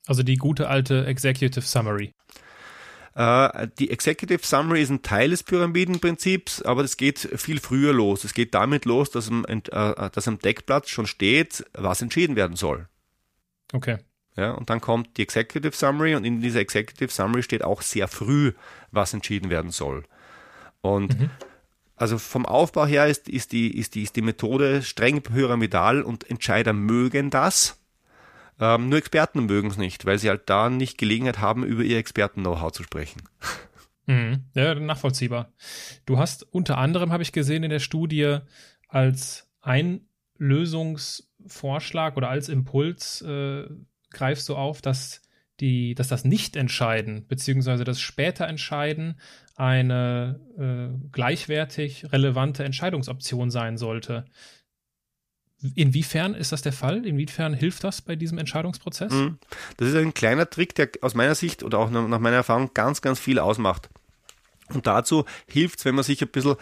[0.07, 2.12] Also die gute alte Executive Summary.
[3.17, 8.25] Äh, die Executive Summary ist ein Teil des Pyramidenprinzips, aber das geht viel früher los.
[8.25, 12.57] Es geht damit los, dass am, äh, dass am Deckblatt schon steht, was entschieden werden
[12.57, 12.89] soll.
[13.73, 13.99] Okay.
[14.37, 18.07] Ja, und dann kommt die Executive Summary und in dieser Executive Summary steht auch sehr
[18.07, 18.53] früh,
[18.91, 20.05] was entschieden werden soll.
[20.83, 21.31] Und mhm.
[21.97, 26.29] also vom Aufbau her ist, ist, die, ist, die, ist die Methode streng pyramidal und
[26.29, 27.81] Entscheider mögen das.
[28.59, 31.99] Ähm, nur Experten mögen es nicht, weil sie halt da nicht Gelegenheit haben, über ihr
[31.99, 33.23] Experten-Know-how zu sprechen.
[34.07, 34.45] Mhm.
[34.55, 35.53] Ja, nachvollziehbar.
[36.07, 38.38] Du hast unter anderem, habe ich gesehen in der Studie,
[38.88, 40.07] als ein
[40.38, 43.64] Lösungsvorschlag oder als Impuls äh,
[44.11, 45.23] greifst du auf, dass
[45.61, 49.19] die, dass das Nicht-Entscheiden beziehungsweise das später Entscheiden
[49.57, 54.27] eine äh, gleichwertig relevante Entscheidungsoption sein sollte.
[55.75, 57.07] Inwiefern ist das der Fall?
[57.07, 59.12] Inwiefern hilft das bei diesem Entscheidungsprozess?
[59.12, 59.38] Mhm.
[59.79, 63.01] Das ist ein kleiner Trick, der aus meiner Sicht oder auch nach meiner Erfahrung ganz,
[63.01, 63.88] ganz viel ausmacht.
[64.73, 66.57] Und dazu hilft es, wenn man sich ein bisschen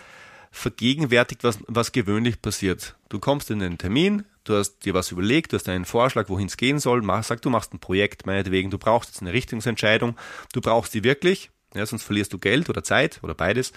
[0.51, 2.97] vergegenwärtigt, was, was gewöhnlich passiert.
[3.09, 6.47] Du kommst in den Termin, du hast dir was überlegt, du hast einen Vorschlag, wohin
[6.47, 10.17] es gehen soll, mach, sag, du machst ein Projekt, meinetwegen, du brauchst jetzt eine Richtungsentscheidung,
[10.53, 13.73] du brauchst die wirklich, ja, sonst verlierst du Geld oder Zeit oder beides.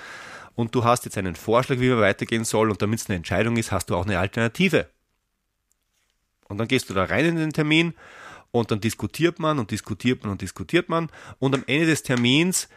[0.53, 3.57] Und du hast jetzt einen Vorschlag, wie man weitergehen soll, und damit es eine Entscheidung
[3.57, 4.87] ist, hast du auch eine Alternative.
[6.47, 7.93] Und dann gehst du da rein in den Termin
[8.51, 11.09] und dann diskutiert man und diskutiert man und diskutiert man.
[11.39, 12.69] Und am Ende des Termins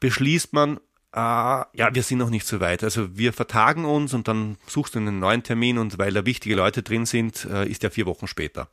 [0.00, 0.78] beschließt man,
[1.12, 2.84] äh, ja, wir sind noch nicht so weit.
[2.84, 6.54] Also wir vertagen uns und dann suchst du einen neuen Termin und weil da wichtige
[6.54, 8.68] Leute drin sind, äh, ist der vier Wochen später.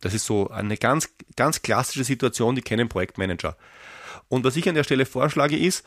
[0.00, 3.56] Das ist so eine ganz, ganz klassische Situation, die kennen Projektmanager.
[4.28, 5.84] Und was ich an der Stelle vorschlage ist,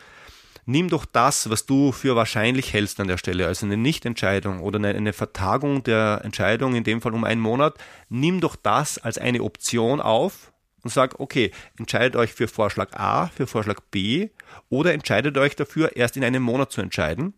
[0.66, 4.80] nimm doch das, was du für wahrscheinlich hältst an der Stelle, also eine Nichtentscheidung oder
[4.80, 7.76] eine, Vertagung der Entscheidung, in dem Fall um einen Monat,
[8.10, 10.52] nimm doch das als eine Option auf
[10.84, 14.30] und sag, okay, entscheidet euch für Vorschlag A, für Vorschlag B
[14.70, 17.34] oder entscheidet euch dafür, erst in einem Monat zu entscheiden.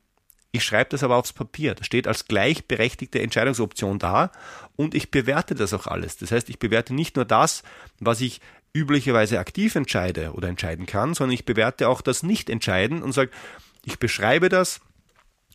[0.56, 1.74] Ich schreibe das aber aufs Papier.
[1.74, 4.32] Das steht als gleichberechtigte Entscheidungsoption da
[4.76, 6.18] und ich bewerte das auch alles.
[6.18, 7.64] Das heißt, ich bewerte nicht nur das,
[8.00, 8.40] was ich
[8.74, 13.32] üblicherweise aktiv entscheide oder entscheiden kann, sondern ich bewerte auch das Nicht-Entscheiden und sage,
[13.86, 14.82] ich beschreibe das,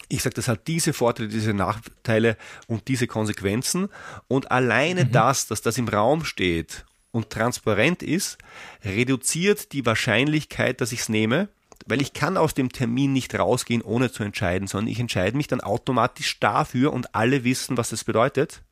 [0.09, 3.89] ich sage, das hat diese Vorteile, diese Nachteile und diese Konsequenzen.
[4.27, 5.13] Und alleine mhm.
[5.13, 8.39] das, dass das im Raum steht und transparent ist,
[8.85, 11.49] reduziert die Wahrscheinlichkeit, dass ich es nehme,
[11.87, 15.47] weil ich kann aus dem Termin nicht rausgehen, ohne zu entscheiden, sondern ich entscheide mich
[15.47, 18.63] dann automatisch dafür und alle wissen, was das bedeutet.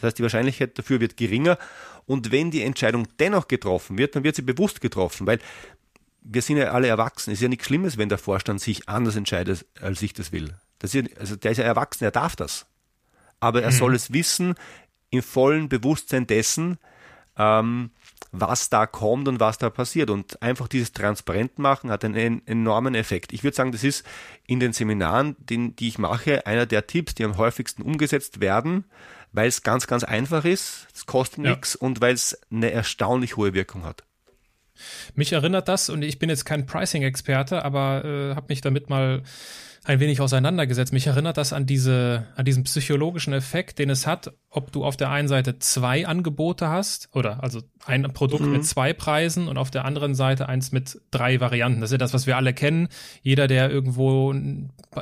[0.00, 1.58] Das heißt, die Wahrscheinlichkeit dafür wird geringer
[2.06, 5.38] und wenn die Entscheidung dennoch getroffen wird, dann wird sie bewusst getroffen, weil
[6.22, 7.30] wir sind ja alle erwachsen.
[7.30, 10.54] Es ist ja nichts Schlimmes, wenn der Vorstand sich anders entscheidet, als ich das will.
[10.78, 12.66] Das ist ja, also der ist ja erwachsen, er darf das.
[13.40, 13.74] Aber er mhm.
[13.74, 14.54] soll es wissen
[15.10, 16.78] im vollen Bewusstsein dessen,
[17.36, 17.90] ähm,
[18.30, 20.10] was da kommt und was da passiert.
[20.10, 23.32] Und einfach dieses transparent machen hat einen enormen Effekt.
[23.32, 24.04] Ich würde sagen, das ist
[24.46, 28.84] in den Seminaren, den, die ich mache, einer der Tipps, die am häufigsten umgesetzt werden,
[29.32, 31.50] weil es ganz, ganz einfach ist, es kostet ja.
[31.50, 34.04] nichts und weil es eine erstaunlich hohe Wirkung hat.
[35.14, 39.22] Mich erinnert das, und ich bin jetzt kein Pricing-Experte, aber äh, habe mich damit mal
[39.88, 40.92] ein wenig auseinandergesetzt.
[40.92, 44.98] Mich erinnert das an diese, an diesen psychologischen Effekt, den es hat, ob du auf
[44.98, 48.52] der einen Seite zwei Angebote hast, oder also ein Produkt mhm.
[48.52, 51.80] mit zwei Preisen und auf der anderen Seite eins mit drei Varianten.
[51.80, 52.88] Das ist ja das, was wir alle kennen.
[53.22, 54.34] Jeder, der irgendwo,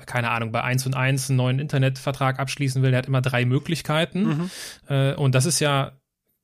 [0.06, 3.44] keine Ahnung, bei eins und eins einen neuen Internetvertrag abschließen will, der hat immer drei
[3.44, 4.22] Möglichkeiten.
[4.22, 4.50] Mhm.
[4.88, 5.92] Äh, und das ist ja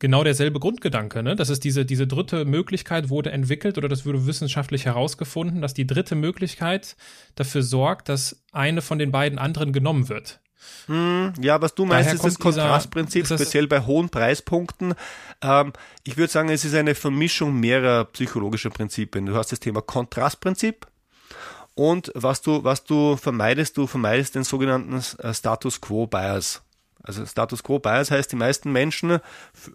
[0.02, 1.22] genau derselbe Grundgedanke.
[1.22, 1.36] Ne?
[1.36, 5.86] Das ist diese, diese dritte Möglichkeit wurde entwickelt oder das wurde wissenschaftlich herausgefunden, dass die
[5.86, 6.96] dritte Möglichkeit
[7.36, 10.40] dafür sorgt, dass eine von den beiden anderen genommen wird.
[10.86, 14.94] Hm, ja, was du meinst, Daher ist das Kontrastprinzip, dieser, speziell bei hohen Preispunkten.
[15.40, 19.26] Ähm, ich würde sagen, es ist eine Vermischung mehrerer psychologischer Prinzipien.
[19.26, 20.84] Du hast das Thema Kontrastprinzip
[21.74, 26.60] und was du, was du vermeidest, du vermeidest den sogenannten äh, Status Quo Bias.
[27.02, 29.18] Also Status Quo Bias heißt, die meisten Menschen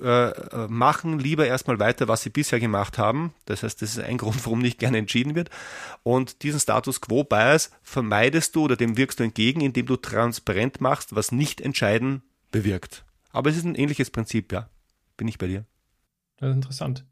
[0.01, 3.33] äh, machen lieber erstmal weiter, was sie bisher gemacht haben.
[3.45, 5.49] Das heißt, das ist ein Grund, warum nicht gerne entschieden wird.
[6.03, 10.81] Und diesen Status Quo Bias vermeidest du oder dem wirkst du entgegen, indem du transparent
[10.81, 13.05] machst, was nicht entscheiden bewirkt.
[13.31, 14.69] Aber es ist ein ähnliches Prinzip, ja.
[15.17, 15.65] Bin ich bei dir.
[16.37, 17.05] Das ist interessant.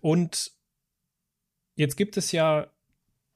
[0.00, 0.52] Und
[1.76, 2.71] jetzt gibt es ja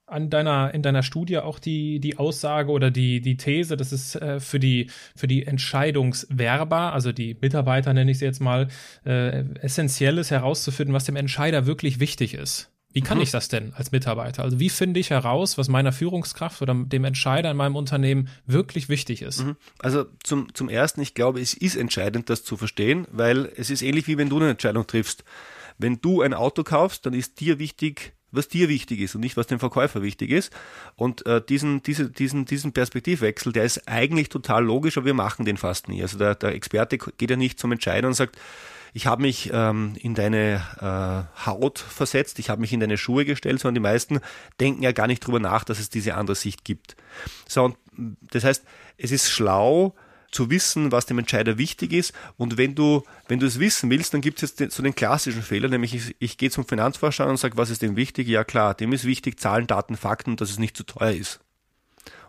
[0.06, 4.14] an deiner, in deiner Studie auch die, die Aussage oder die, die These, dass es
[4.14, 8.68] äh, für, die, für die Entscheidungswerber, also die Mitarbeiter nenne ich sie jetzt mal,
[9.04, 12.70] äh, essentiell ist herauszufinden, was dem Entscheider wirklich wichtig ist.
[12.96, 13.24] Wie kann mhm.
[13.24, 14.42] ich das denn als Mitarbeiter?
[14.42, 18.88] Also wie finde ich heraus, was meiner Führungskraft oder dem Entscheider in meinem Unternehmen wirklich
[18.88, 19.44] wichtig ist?
[19.44, 19.56] Mhm.
[19.80, 23.82] Also zum, zum Ersten, ich glaube, es ist entscheidend, das zu verstehen, weil es ist
[23.82, 25.24] ähnlich wie wenn du eine Entscheidung triffst.
[25.76, 29.36] Wenn du ein Auto kaufst, dann ist dir wichtig, was dir wichtig ist und nicht,
[29.36, 30.52] was dem Verkäufer wichtig ist.
[30.94, 35.44] Und äh, diesen, diese, diesen, diesen Perspektivwechsel, der ist eigentlich total logisch, aber wir machen
[35.44, 36.02] den fast nie.
[36.02, 38.36] Also der, der Experte geht ja nicht zum Entscheider und sagt,
[38.92, 43.26] ich habe mich ähm, in deine äh, Haut versetzt, ich habe mich in deine Schuhe
[43.26, 44.20] gestellt, sondern die meisten
[44.58, 46.96] denken ja gar nicht drüber nach, dass es diese andere Sicht gibt.
[47.46, 47.76] So, und
[48.30, 48.64] das heißt,
[48.96, 49.94] es ist schlau,
[50.36, 52.12] zu wissen, was dem Entscheider wichtig ist.
[52.36, 54.94] Und wenn du, wenn du es wissen willst, dann gibt es jetzt den, so den
[54.94, 58.28] klassischen Fehler, nämlich ich, ich gehe zum Finanzvorstand und sage, was ist dem wichtig?
[58.28, 61.40] Ja klar, dem ist wichtig Zahlen, Daten, Fakten und dass es nicht zu teuer ist.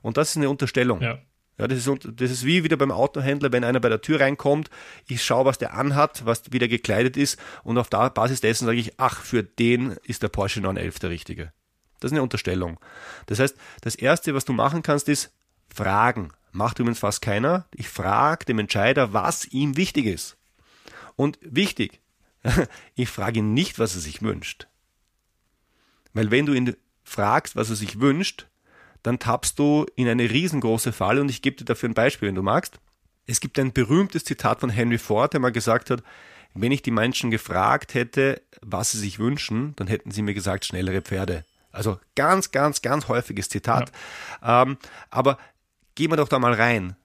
[0.02, 1.02] Und das ist eine Unterstellung.
[1.02, 1.20] Ja.
[1.60, 4.70] Ja, das ist, das ist wie wieder beim Autohändler, wenn einer bei der Tür reinkommt,
[5.08, 8.78] ich schaue, was der anhat, was wieder gekleidet ist und auf der Basis dessen sage
[8.78, 11.52] ich, ach, für den ist der Porsche 911 der richtige.
[12.00, 12.80] Das ist eine Unterstellung.
[13.26, 15.32] Das heißt, das Erste, was du machen kannst, ist
[15.74, 16.32] fragen.
[16.52, 17.66] Macht übrigens fast keiner.
[17.74, 20.38] Ich frage dem Entscheider, was ihm wichtig ist.
[21.16, 22.02] Und wichtig,
[22.96, 24.68] ich frage ihn nicht, was er sich wünscht.
[26.14, 28.48] Weil wenn du ihn fragst, was er sich wünscht,
[29.04, 32.36] dann tappst du in eine riesengroße Falle und ich gebe dir dafür ein Beispiel, wenn
[32.36, 32.80] du magst.
[33.26, 36.04] Es gibt ein berühmtes Zitat von Henry Ford, der mal gesagt hat,
[36.54, 40.66] wenn ich die Menschen gefragt hätte, was sie sich wünschen, dann hätten sie mir gesagt,
[40.66, 41.46] schnellere Pferde.
[41.72, 43.92] Also ganz, ganz, ganz häufiges Zitat.
[44.42, 44.64] Ja.
[44.64, 44.78] Ähm,
[45.12, 45.38] aber
[45.98, 46.96] gehen wir doch da mal rein.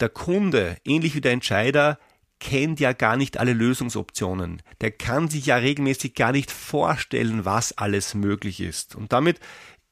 [0.00, 1.98] Der Kunde, ähnlich wie der Entscheider,
[2.40, 4.60] kennt ja gar nicht alle Lösungsoptionen.
[4.80, 8.96] Der kann sich ja regelmäßig gar nicht vorstellen, was alles möglich ist.
[8.96, 9.38] Und damit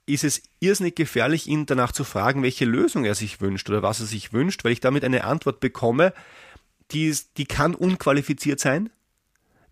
[0.07, 4.01] ist es irrsinnig gefährlich, ihn danach zu fragen, welche Lösung er sich wünscht oder was
[4.01, 6.13] er sich wünscht, weil ich damit eine Antwort bekomme,
[6.91, 8.91] die, ist, die kann unqualifiziert sein,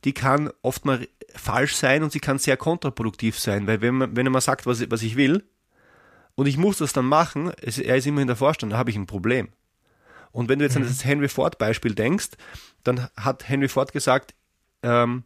[0.05, 4.17] die kann oft mal falsch sein und sie kann sehr kontraproduktiv sein, weil wenn man,
[4.17, 5.45] wenn man sagt, was, was ich will,
[6.35, 8.97] und ich muss das dann machen, es, er ist immerhin der Vorstand, da habe ich
[8.97, 9.49] ein Problem.
[10.33, 10.83] Und wenn du jetzt mhm.
[10.83, 12.31] an das Henry Ford Beispiel denkst,
[12.83, 14.35] dann hat Henry Ford gesagt,
[14.83, 15.25] ähm,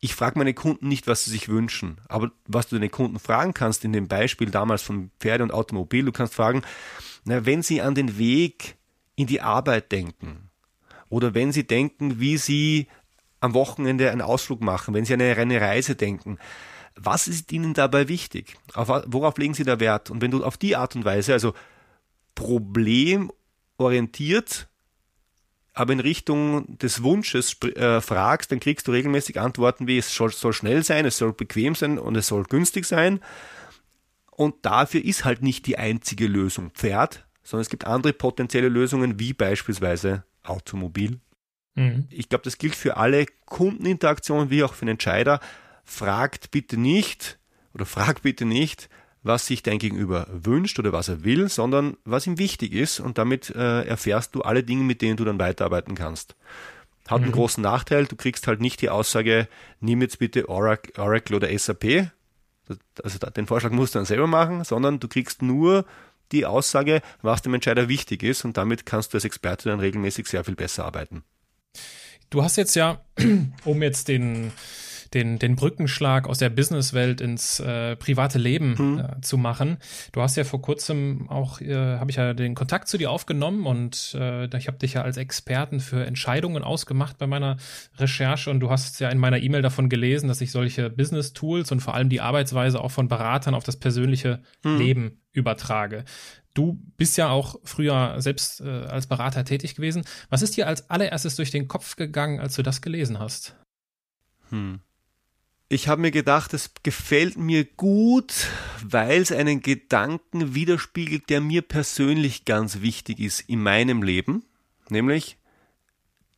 [0.00, 3.54] ich frage meine Kunden nicht, was sie sich wünschen, aber was du deine Kunden fragen
[3.54, 6.62] kannst, in dem Beispiel damals von Pferde und Automobil, du kannst fragen,
[7.24, 8.76] na, wenn sie an den Weg
[9.14, 10.50] in die Arbeit denken
[11.10, 12.88] oder wenn sie denken, wie sie
[13.40, 16.38] am Wochenende einen Ausflug machen, wenn sie an eine Reise denken,
[17.02, 18.56] was ist ihnen dabei wichtig?
[18.74, 20.10] Auf, worauf legen sie da Wert?
[20.10, 21.54] Und wenn du auf die Art und Weise, also
[22.34, 24.68] problemorientiert
[25.72, 30.30] aber in Richtung des Wunsches äh, fragst, dann kriegst du regelmäßig Antworten wie es soll,
[30.30, 33.20] soll schnell sein, es soll bequem sein und es soll günstig sein.
[34.30, 39.18] Und dafür ist halt nicht die einzige Lösung Pferd, sondern es gibt andere potenzielle Lösungen
[39.18, 41.20] wie beispielsweise Automobil.
[41.76, 42.08] Mhm.
[42.10, 45.40] Ich glaube, das gilt für alle Kundeninteraktionen wie auch für den Entscheider.
[45.90, 47.40] Fragt bitte nicht
[47.74, 48.88] oder frag bitte nicht,
[49.24, 53.18] was sich dein Gegenüber wünscht oder was er will, sondern was ihm wichtig ist und
[53.18, 56.36] damit äh, erfährst du alle Dinge, mit denen du dann weiterarbeiten kannst.
[57.08, 57.24] Hat mhm.
[57.24, 59.48] einen großen Nachteil, du kriegst halt nicht die Aussage,
[59.80, 62.08] nimm jetzt bitte Oracle, Oracle oder SAP,
[63.02, 65.84] also den Vorschlag musst du dann selber machen, sondern du kriegst nur
[66.30, 70.28] die Aussage, was dem Entscheider wichtig ist und damit kannst du als Experte dann regelmäßig
[70.28, 71.24] sehr viel besser arbeiten.
[72.30, 73.00] Du hast jetzt ja,
[73.64, 74.52] um jetzt den
[75.14, 78.98] den, den Brückenschlag aus der Businesswelt ins äh, private Leben mhm.
[78.98, 79.78] äh, zu machen.
[80.12, 83.66] Du hast ja vor kurzem auch, äh, habe ich ja den Kontakt zu dir aufgenommen
[83.66, 87.56] und äh, ich habe dich ja als Experten für Entscheidungen ausgemacht bei meiner
[87.98, 91.80] Recherche und du hast ja in meiner E-Mail davon gelesen, dass ich solche Business-Tools und
[91.80, 94.78] vor allem die Arbeitsweise auch von Beratern auf das persönliche mhm.
[94.78, 96.04] Leben übertrage.
[96.54, 100.04] Du bist ja auch früher selbst äh, als Berater tätig gewesen.
[100.30, 103.56] Was ist dir als allererstes durch den Kopf gegangen, als du das gelesen hast?
[104.50, 104.80] Hm
[105.72, 108.48] ich habe mir gedacht, es gefällt mir gut,
[108.84, 114.44] weil es einen Gedanken widerspiegelt, der mir persönlich ganz wichtig ist in meinem Leben,
[114.88, 115.36] nämlich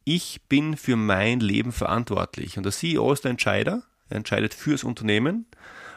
[0.05, 2.59] ich bin für mein Leben verantwortlich.
[2.59, 5.47] Und der CEO ist der Entscheider, er entscheidet fürs Unternehmen.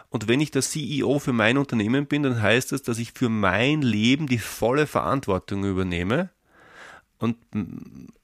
[0.10, 3.28] Und wenn ich der CEO für mein Unternehmen bin, dann heißt das, dass ich für
[3.28, 6.30] mein Leben die volle Verantwortung übernehme.
[7.18, 7.36] Und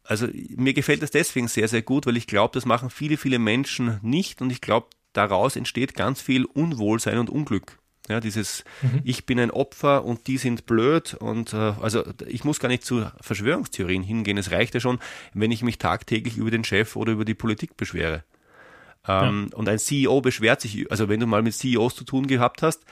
[0.05, 3.39] also mir gefällt das deswegen sehr, sehr gut, weil ich glaube, das machen viele, viele
[3.39, 4.41] Menschen nicht.
[4.41, 7.79] Und ich glaube, daraus entsteht ganz viel Unwohlsein und Unglück.
[8.09, 9.01] Ja, dieses mhm.
[9.03, 12.83] Ich bin ein Opfer und die sind blöd und äh, also ich muss gar nicht
[12.83, 14.37] zu Verschwörungstheorien hingehen.
[14.37, 14.99] Es reicht ja schon,
[15.33, 18.23] wenn ich mich tagtäglich über den Chef oder über die Politik beschwere.
[19.07, 19.57] Ähm, ja.
[19.57, 22.83] Und ein CEO beschwert sich, also wenn du mal mit CEOs zu tun gehabt hast,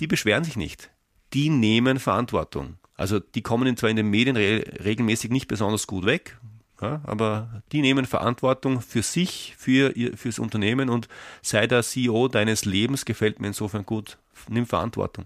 [0.00, 0.90] die beschweren sich nicht.
[1.34, 2.78] Die nehmen Verantwortung.
[2.94, 6.38] Also die kommen zwar in den Medien re regelmäßig nicht besonders gut weg,
[6.80, 11.08] ja, aber die nehmen Verantwortung für sich, für ihr, fürs Unternehmen und
[11.42, 14.18] sei der CEO deines Lebens, gefällt mir insofern gut.
[14.48, 15.24] Nimm Verantwortung.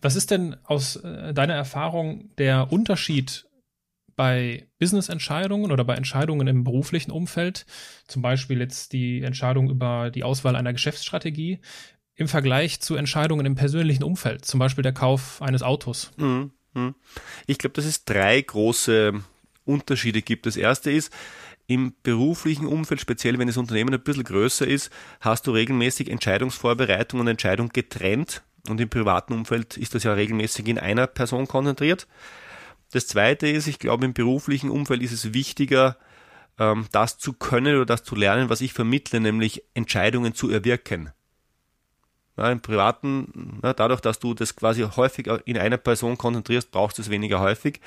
[0.00, 3.46] Was ist denn aus äh, deiner Erfahrung der Unterschied
[4.16, 7.66] bei Business-Entscheidungen oder bei Entscheidungen im beruflichen Umfeld,
[8.06, 11.58] zum Beispiel jetzt die Entscheidung über die Auswahl einer Geschäftsstrategie,
[12.16, 16.10] im Vergleich zu Entscheidungen im persönlichen Umfeld, zum Beispiel der Kauf eines Autos?
[16.16, 16.50] Mhm.
[16.74, 16.94] mhm.
[17.46, 19.22] Ich glaube, dass es drei große
[19.70, 20.46] Unterschiede gibt.
[20.46, 21.12] Das erste ist,
[21.66, 27.20] im beruflichen Umfeld, speziell wenn das Unternehmen ein bisschen größer ist, hast du regelmäßig Entscheidungsvorbereitung
[27.20, 28.42] und Entscheidung getrennt.
[28.68, 32.08] Und im privaten Umfeld ist das ja regelmäßig in einer Person konzentriert.
[32.92, 35.96] Das zweite ist, ich glaube, im beruflichen Umfeld ist es wichtiger,
[36.58, 41.10] ähm, das zu können oder das zu lernen, was ich vermittle, nämlich Entscheidungen zu erwirken.
[42.36, 46.98] Ja, Im Privaten, ja, dadurch, dass du das quasi häufig in einer Person konzentrierst, brauchst
[46.98, 47.80] du es weniger häufig.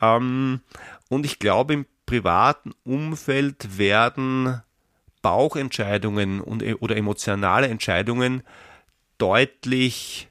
[0.00, 0.60] Ähm,
[1.08, 4.62] und ich glaube, im privaten Umfeld werden
[5.22, 8.42] Bauchentscheidungen und, e, oder emotionale Entscheidungen
[9.18, 10.28] deutlich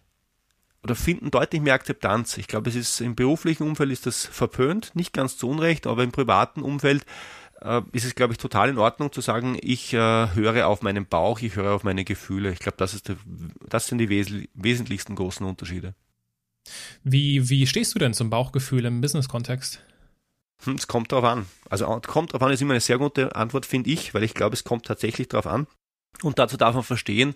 [0.83, 2.37] oder finden deutlich mehr Akzeptanz.
[2.37, 6.03] Ich glaube, es ist im beruflichen Umfeld ist das verpönt, nicht ganz zu Unrecht, aber
[6.03, 7.05] im privaten Umfeld
[7.91, 11.39] ist es, glaube ich, total in Ordnung zu sagen, ich äh, höre auf meinen Bauch,
[11.39, 12.51] ich höre auf meine Gefühle.
[12.51, 13.01] Ich glaube, das,
[13.67, 15.95] das sind die wes wesentlichsten großen Unterschiede.
[17.03, 19.81] Wie, wie stehst du denn zum Bauchgefühl im Business-Kontext?
[20.63, 21.45] Hm, es kommt darauf an.
[21.69, 24.53] Also kommt darauf an ist immer eine sehr gute Antwort, finde ich, weil ich glaube,
[24.53, 25.67] es kommt tatsächlich darauf an.
[26.21, 27.35] Und dazu darf man verstehen,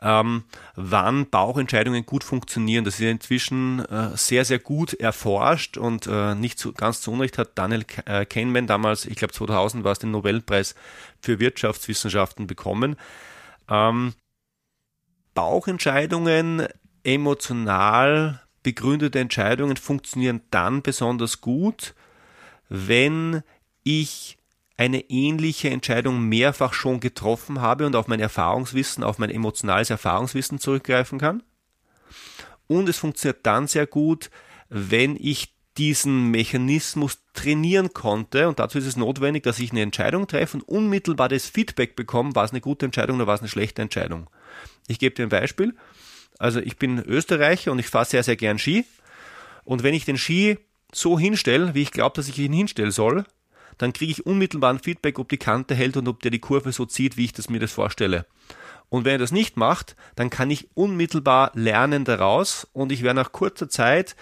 [0.00, 0.44] ähm,
[0.76, 2.84] wann Bauchentscheidungen gut funktionieren.
[2.84, 7.38] Das ist inzwischen äh, sehr, sehr gut erforscht und äh, nicht zu, ganz zu Unrecht
[7.38, 10.74] hat Daniel äh, Kahneman damals, ich glaube 2000 war es, den Nobelpreis
[11.20, 12.96] für Wirtschaftswissenschaften bekommen.
[13.68, 14.14] Ähm,
[15.34, 16.66] Bauchentscheidungen
[17.04, 21.94] emotional begründete Entscheidungen funktionieren dann besonders gut,
[22.68, 23.42] wenn
[23.82, 24.37] ich
[24.78, 30.60] eine ähnliche Entscheidung mehrfach schon getroffen habe und auf mein Erfahrungswissen, auf mein emotionales Erfahrungswissen
[30.60, 31.42] zurückgreifen kann.
[32.68, 34.30] Und es funktioniert dann sehr gut,
[34.68, 38.48] wenn ich diesen Mechanismus trainieren konnte.
[38.48, 42.34] Und dazu ist es notwendig, dass ich eine Entscheidung treffe und unmittelbar das Feedback bekomme,
[42.36, 44.30] war es eine gute Entscheidung oder war es eine schlechte Entscheidung.
[44.86, 45.74] Ich gebe dir ein Beispiel.
[46.38, 48.84] Also ich bin Österreicher und ich fahre sehr, sehr gern Ski.
[49.64, 50.58] Und wenn ich den Ski
[50.92, 53.24] so hinstelle, wie ich glaube, dass ich ihn hinstellen soll,
[53.78, 56.72] dann kriege ich unmittelbar ein Feedback, ob die Kante hält und ob der die Kurve
[56.72, 58.26] so zieht, wie ich das mir das vorstelle.
[58.88, 63.20] Und wenn er das nicht macht, dann kann ich unmittelbar lernen daraus und ich werde
[63.20, 64.16] nach kurzer Zeit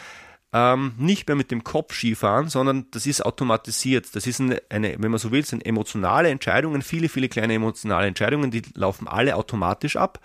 [0.52, 4.14] ähm, nicht mehr mit dem Kopf Skifahren, sondern das ist automatisiert.
[4.14, 8.06] Das ist eine, eine, wenn man so will, sind emotionale Entscheidungen, viele, viele kleine emotionale
[8.06, 10.20] Entscheidungen, die laufen alle automatisch ab.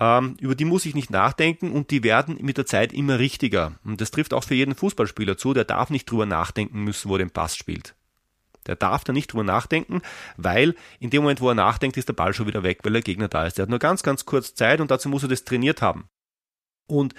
[0.00, 3.72] Ähm, über die muss ich nicht nachdenken und die werden mit der Zeit immer richtiger.
[3.84, 7.14] Und das trifft auch für jeden Fußballspieler zu, der darf nicht drüber nachdenken müssen, wo
[7.14, 7.94] er den Pass spielt.
[8.66, 10.02] Der darf da nicht drüber nachdenken,
[10.36, 13.02] weil in dem Moment, wo er nachdenkt, ist der Ball schon wieder weg, weil der
[13.02, 13.58] Gegner da ist.
[13.58, 16.08] Der hat nur ganz, ganz kurz Zeit und dazu muss er das trainiert haben.
[16.86, 17.14] Und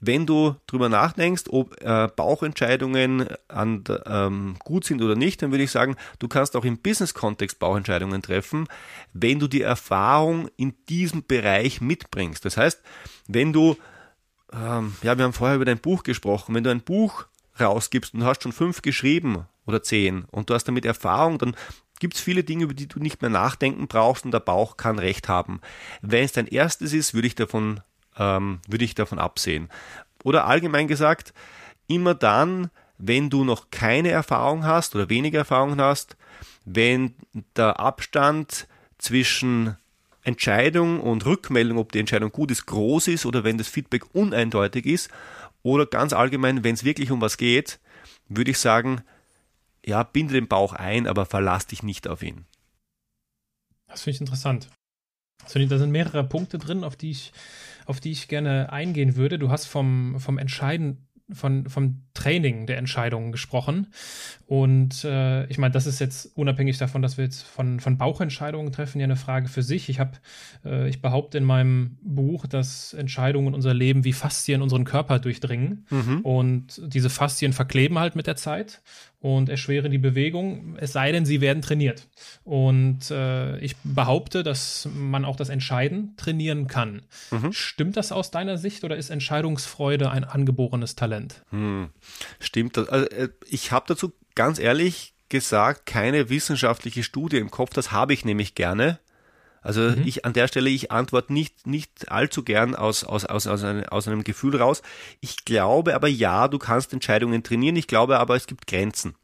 [0.00, 5.64] wenn du drüber nachdenkst, ob äh, Bauchentscheidungen an, ähm, gut sind oder nicht, dann würde
[5.64, 8.68] ich sagen, du kannst auch im Business-Kontext Bauchentscheidungen treffen,
[9.12, 12.44] wenn du die Erfahrung in diesem Bereich mitbringst.
[12.44, 12.80] Das heißt,
[13.26, 13.76] wenn du,
[14.52, 17.26] ähm, ja, wir haben vorher über dein Buch gesprochen, wenn du ein Buch
[17.58, 21.54] rausgibst und hast schon fünf geschrieben oder zehn und du hast damit Erfahrung, dann
[22.00, 24.98] gibt es viele Dinge, über die du nicht mehr nachdenken brauchst und der Bauch kann
[24.98, 25.60] Recht haben.
[26.00, 27.80] Wenn es dein erstes ist, würde ich davon
[28.18, 29.68] ähm, würde ich davon absehen.
[30.24, 31.32] Oder allgemein gesagt,
[31.86, 36.16] immer dann, wenn du noch keine Erfahrung hast oder weniger Erfahrung hast,
[36.64, 37.14] wenn
[37.56, 38.66] der Abstand
[38.98, 39.76] zwischen
[40.22, 44.84] Entscheidung und Rückmeldung, ob die Entscheidung gut ist, groß ist oder wenn das Feedback uneindeutig
[44.84, 45.10] ist
[45.62, 47.78] oder ganz allgemein, wenn es wirklich um was geht,
[48.28, 49.02] würde ich sagen,
[49.88, 52.44] ja, binde den Bauch ein, aber verlass dich nicht auf ihn.
[53.86, 54.68] Das finde ich interessant.
[55.44, 57.32] Da sind mehrere Punkte drin, auf die ich,
[57.86, 59.38] auf die ich gerne eingehen würde.
[59.38, 63.86] Du hast vom, vom Entscheiden, von, vom Training der Entscheidungen gesprochen.
[64.46, 68.72] Und äh, ich meine, das ist jetzt unabhängig davon, dass wir jetzt von, von Bauchentscheidungen
[68.72, 69.88] treffen, ja eine Frage für sich.
[69.88, 70.12] Ich habe,
[70.64, 75.86] äh, ich behaupte in meinem Buch, dass Entscheidungen unser Leben wie Faszien unseren Körper durchdringen.
[75.90, 76.20] Mhm.
[76.22, 78.80] Und diese Faszien verkleben halt mit der Zeit
[79.20, 82.06] und erschweren die Bewegung, es sei denn, sie werden trainiert.
[82.44, 87.02] Und äh, ich behaupte, dass man auch das Entscheiden trainieren kann.
[87.30, 87.52] Mhm.
[87.52, 91.42] Stimmt das aus deiner Sicht oder ist Entscheidungsfreude ein angeborenes Talent?
[91.50, 91.88] Hm.
[92.40, 92.88] Stimmt das?
[92.88, 98.14] Also, äh, ich habe dazu ganz ehrlich gesagt keine wissenschaftliche Studie im Kopf, das habe
[98.14, 98.98] ich nämlich gerne.
[99.60, 100.02] Also mhm.
[100.04, 103.84] ich an der Stelle, ich antworte nicht, nicht allzu gern aus, aus, aus, aus, einem,
[103.84, 104.82] aus einem Gefühl raus.
[105.20, 107.76] Ich glaube aber ja, du kannst Entscheidungen trainieren.
[107.76, 109.14] Ich glaube aber, es gibt Grenzen.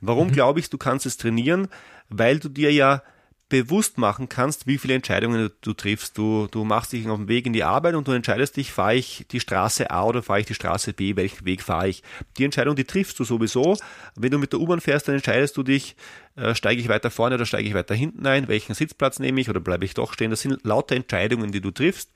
[0.00, 0.32] Warum mhm.
[0.32, 1.68] glaube ich, du kannst es trainieren?
[2.08, 3.02] Weil du dir ja
[3.48, 6.16] bewusst machen kannst, wie viele Entscheidungen du, triffst.
[6.16, 8.96] Du, du machst dich auf den Weg in die Arbeit und du entscheidest dich, fahre
[8.96, 12.02] ich die Straße A oder fahre ich die Straße B, welchen Weg fahre ich.
[12.38, 13.76] Die Entscheidung, die triffst du sowieso.
[14.16, 15.94] Wenn du mit der U-Bahn fährst, dann entscheidest du dich,
[16.36, 19.50] äh, steige ich weiter vorne oder steige ich weiter hinten ein, welchen Sitzplatz nehme ich
[19.50, 20.30] oder bleibe ich doch stehen.
[20.30, 22.12] Das sind lauter Entscheidungen, die du triffst.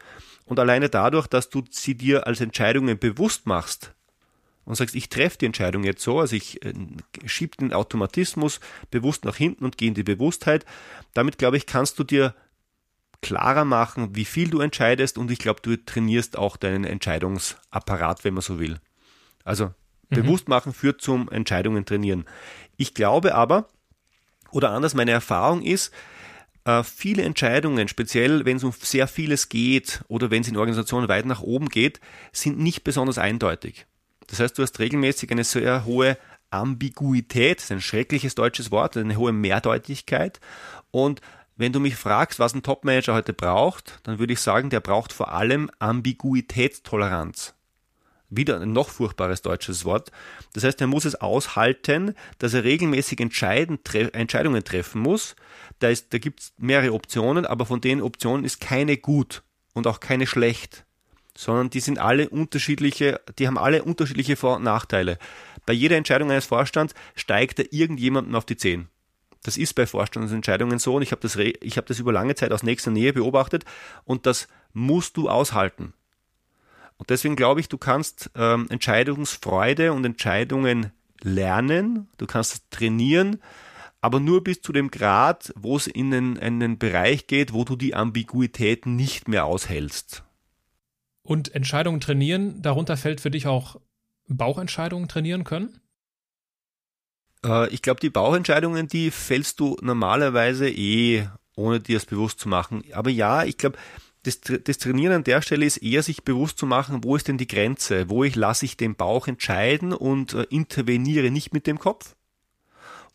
[0.46, 3.94] Und alleine dadurch, dass du sie dir als Entscheidungen bewusst machst,
[4.68, 6.74] und sagst, ich treffe die Entscheidung jetzt so, also ich äh,
[7.24, 8.60] schiebe den Automatismus
[8.90, 10.66] bewusst nach hinten und gehe in die Bewusstheit.
[11.14, 12.34] Damit, glaube ich, kannst du dir
[13.22, 18.34] klarer machen, wie viel du entscheidest und ich glaube, du trainierst auch deinen Entscheidungsapparat, wenn
[18.34, 18.78] man so will.
[19.42, 19.72] Also
[20.10, 20.16] mhm.
[20.16, 22.26] bewusst machen führt zum Entscheidungen trainieren.
[22.76, 23.70] Ich glaube aber,
[24.50, 25.94] oder anders, meine Erfahrung ist,
[26.64, 31.08] äh, viele Entscheidungen, speziell wenn es um sehr vieles geht oder wenn es in Organisationen
[31.08, 32.00] weit nach oben geht,
[32.32, 33.86] sind nicht besonders eindeutig.
[34.28, 36.16] Das heißt, du hast regelmäßig eine sehr hohe
[36.50, 40.40] Ambiguität, das ist ein schreckliches deutsches Wort, eine hohe Mehrdeutigkeit.
[40.90, 41.20] Und
[41.56, 45.12] wenn du mich fragst, was ein Topmanager heute braucht, dann würde ich sagen, der braucht
[45.12, 47.54] vor allem Ambiguitätstoleranz.
[48.30, 50.12] Wieder ein noch furchtbares deutsches Wort.
[50.52, 55.34] Das heißt, er muss es aushalten, dass er regelmäßig Entscheidungen treffen muss.
[55.78, 60.00] Da, da gibt es mehrere Optionen, aber von den Optionen ist keine gut und auch
[60.00, 60.84] keine schlecht
[61.38, 65.18] sondern die sind alle unterschiedliche, die haben alle unterschiedliche Vor- und Nachteile.
[65.66, 68.88] Bei jeder Entscheidung eines Vorstands steigt er irgendjemandem auf die Zehen.
[69.44, 72.50] Das ist bei Vorstandsentscheidungen so und ich habe das, ich hab das über lange Zeit
[72.50, 73.64] aus nächster Nähe beobachtet
[74.04, 75.92] und das musst du aushalten.
[76.96, 80.90] Und deswegen glaube ich, du kannst ähm, Entscheidungsfreude und Entscheidungen
[81.22, 83.40] lernen, du kannst trainieren,
[84.00, 87.62] aber nur bis zu dem Grad, wo es in einen, in einen Bereich geht, wo
[87.62, 90.24] du die Ambiguität nicht mehr aushältst.
[91.28, 93.78] Und Entscheidungen trainieren, darunter fällt für dich auch
[94.28, 95.78] Bauchentscheidungen trainieren können?
[97.44, 102.48] Äh, ich glaube, die Bauchentscheidungen, die fällst du normalerweise eh, ohne dir es bewusst zu
[102.48, 102.82] machen.
[102.92, 103.76] Aber ja, ich glaube,
[104.22, 107.36] das, das, Trainieren an der Stelle ist eher sich bewusst zu machen, wo ist denn
[107.36, 111.78] die Grenze, wo ich lasse ich den Bauch entscheiden und äh, interveniere nicht mit dem
[111.78, 112.16] Kopf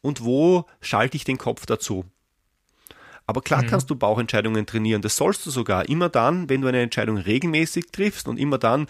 [0.01, 2.05] und wo schalte ich den Kopf dazu.
[3.25, 3.67] Aber klar mhm.
[3.67, 5.01] kannst du Bauchentscheidungen trainieren.
[5.01, 5.87] Das sollst du sogar.
[5.87, 8.87] Immer dann, wenn du eine Entscheidung regelmäßig triffst und immer dann,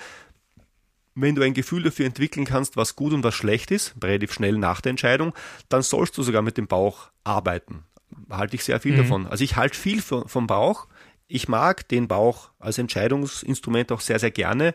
[1.15, 4.57] wenn du ein Gefühl dafür entwickeln kannst, was gut und was schlecht ist, relativ schnell
[4.57, 5.33] nach der Entscheidung,
[5.69, 7.83] dann sollst du sogar mit dem Bauch arbeiten.
[8.29, 8.97] Halte ich sehr viel mhm.
[8.97, 9.27] davon.
[9.27, 10.87] Also ich halte viel vom Bauch.
[11.27, 14.73] Ich mag den Bauch als Entscheidungsinstrument auch sehr, sehr gerne.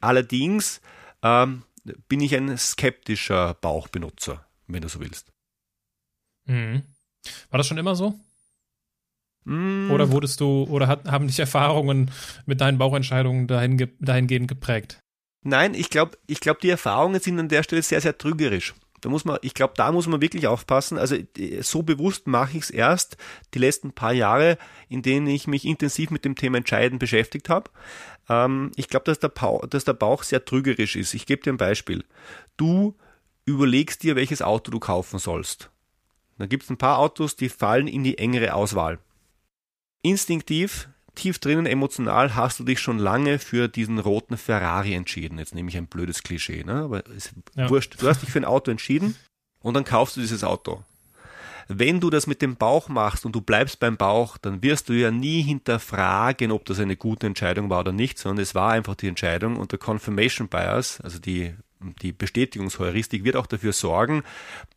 [0.00, 0.80] Allerdings
[1.22, 1.62] ähm,
[2.08, 5.32] bin ich ein skeptischer Bauchbenutzer, wenn du so willst.
[6.44, 6.82] Mhm.
[7.50, 8.18] War das schon immer so?
[9.44, 9.90] Mm.
[9.90, 12.10] Oder wurdest du, oder hat, haben dich Erfahrungen
[12.46, 15.00] mit deinen Bauchentscheidungen dahin, dahingehend geprägt?
[15.42, 18.74] Nein, ich glaube, ich glaube, die Erfahrungen sind an der Stelle sehr, sehr trügerisch.
[19.00, 20.98] Da muss man, ich glaube, da muss man wirklich aufpassen.
[20.98, 21.16] Also
[21.62, 23.16] so bewusst mache ich es erst
[23.54, 24.58] die letzten paar Jahre,
[24.90, 27.70] in denen ich mich intensiv mit dem Thema Entscheiden beschäftigt habe.
[28.28, 29.32] Ähm, ich glaube, dass, der
[29.70, 31.14] dass der Bauch sehr trügerisch ist.
[31.14, 32.04] Ich gebe dir ein Beispiel.
[32.58, 32.94] Du
[33.46, 35.70] überlegst dir, welches Auto du kaufen sollst.
[36.38, 38.98] Da gibt es ein paar Autos, die fallen in die engere Auswahl
[40.02, 45.38] instinktiv, tief drinnen emotional hast du dich schon lange für diesen roten Ferrari entschieden.
[45.38, 46.82] Jetzt nehme ich ein blödes Klischee, ne?
[46.84, 47.68] aber ist ja.
[47.68, 48.00] wurscht.
[48.00, 49.16] Du hast dich für ein Auto entschieden
[49.60, 50.82] und dann kaufst du dieses Auto.
[51.68, 54.92] Wenn du das mit dem Bauch machst und du bleibst beim Bauch, dann wirst du
[54.92, 58.96] ja nie hinterfragen, ob das eine gute Entscheidung war oder nicht, sondern es war einfach
[58.96, 61.54] die Entscheidung und der Confirmation Bias, also die
[62.02, 64.22] die Bestätigungsheuristik wird auch dafür sorgen,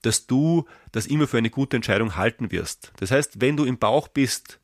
[0.03, 2.93] dass du das immer für eine gute Entscheidung halten wirst.
[2.97, 4.59] Das heißt, wenn du im Bauch bist,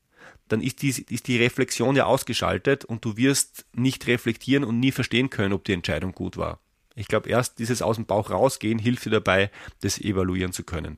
[0.49, 4.91] dann ist die, ist die Reflexion ja ausgeschaltet und du wirst nicht reflektieren und nie
[4.91, 6.59] verstehen können, ob die Entscheidung gut war.
[6.95, 10.97] Ich glaube, erst dieses aus dem Bauch rausgehen hilft dir dabei, das evaluieren zu können.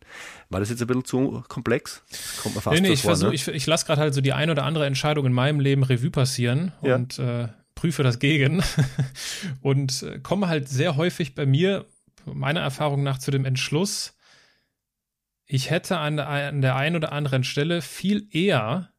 [0.50, 2.02] War das jetzt ein bisschen zu komplex?
[2.42, 3.36] Kommt mir fast nee, nee, ich, versuch, ne?
[3.36, 6.10] ich, ich lasse gerade halt so die ein oder andere Entscheidung in meinem Leben Revue
[6.10, 6.96] passieren ja.
[6.96, 8.64] und äh, prüfe das gegen
[9.62, 11.86] und äh, komme halt sehr häufig bei mir
[12.26, 14.16] meiner Erfahrung nach zu dem Entschluss,
[15.46, 18.92] ich hätte an an der einen oder anderen Stelle viel eher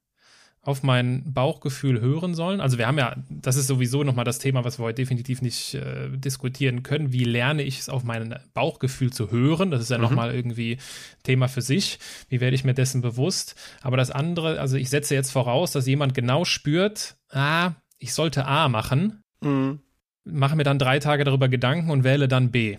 [0.64, 2.60] auf mein Bauchgefühl hören sollen.
[2.60, 5.74] Also wir haben ja, das ist sowieso nochmal das Thema, was wir heute definitiv nicht
[5.74, 7.12] äh, diskutieren können.
[7.12, 9.72] Wie lerne ich es auf mein Bauchgefühl zu hören?
[9.72, 10.04] Das ist ja mhm.
[10.04, 10.78] nochmal irgendwie
[11.24, 11.98] Thema für sich.
[12.28, 13.56] Wie werde ich mir dessen bewusst?
[13.80, 18.46] Aber das andere, also ich setze jetzt voraus, dass jemand genau spürt, ah, ich sollte
[18.46, 19.80] A machen, mhm.
[20.24, 22.78] mache mir dann drei Tage darüber Gedanken und wähle dann B.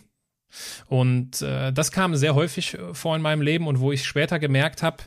[0.88, 4.84] Und äh, das kam sehr häufig vor in meinem Leben und wo ich später gemerkt
[4.84, 5.04] habe,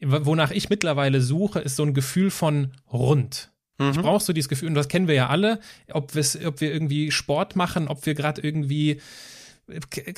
[0.00, 3.52] wonach ich mittlerweile suche, ist so ein Gefühl von rund.
[3.78, 3.90] Mhm.
[3.90, 7.10] Ich brauche so dieses Gefühl, und das kennen wir ja alle, ob, ob wir irgendwie
[7.10, 9.00] Sport machen, ob wir gerade irgendwie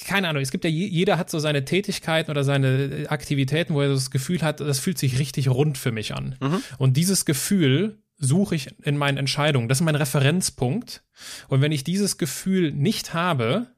[0.04, 3.88] keine Ahnung, es gibt ja, jeder hat so seine Tätigkeiten oder seine Aktivitäten, wo er
[3.88, 6.36] das Gefühl hat, das fühlt sich richtig rund für mich an.
[6.40, 6.60] Mhm.
[6.78, 9.68] Und dieses Gefühl suche ich in meinen Entscheidungen.
[9.68, 11.04] Das ist mein Referenzpunkt.
[11.48, 13.68] Und wenn ich dieses Gefühl nicht habe,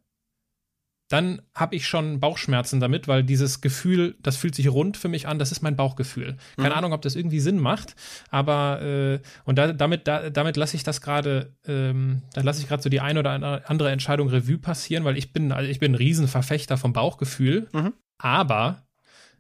[1.09, 5.27] dann habe ich schon Bauchschmerzen damit, weil dieses Gefühl, das fühlt sich rund für mich
[5.27, 6.37] an, das ist mein Bauchgefühl.
[6.57, 6.77] Keine mhm.
[6.77, 7.97] Ahnung, ob das irgendwie Sinn macht,
[8.31, 12.69] aber äh, und da, damit, da, damit lasse ich das gerade, ähm, da lasse ich
[12.69, 15.93] gerade so die eine oder andere Entscheidung Revue passieren, weil ich bin, also ich bin
[15.93, 17.95] ein Riesenverfechter vom Bauchgefühl, mhm.
[18.19, 18.87] aber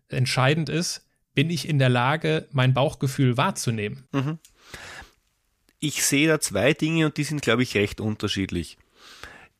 [0.09, 4.05] entscheidend ist, bin ich in der Lage, mein Bauchgefühl wahrzunehmen.
[4.12, 4.39] Mhm.
[5.81, 8.79] Ich sehe da zwei Dinge und die sind, glaube ich, recht unterschiedlich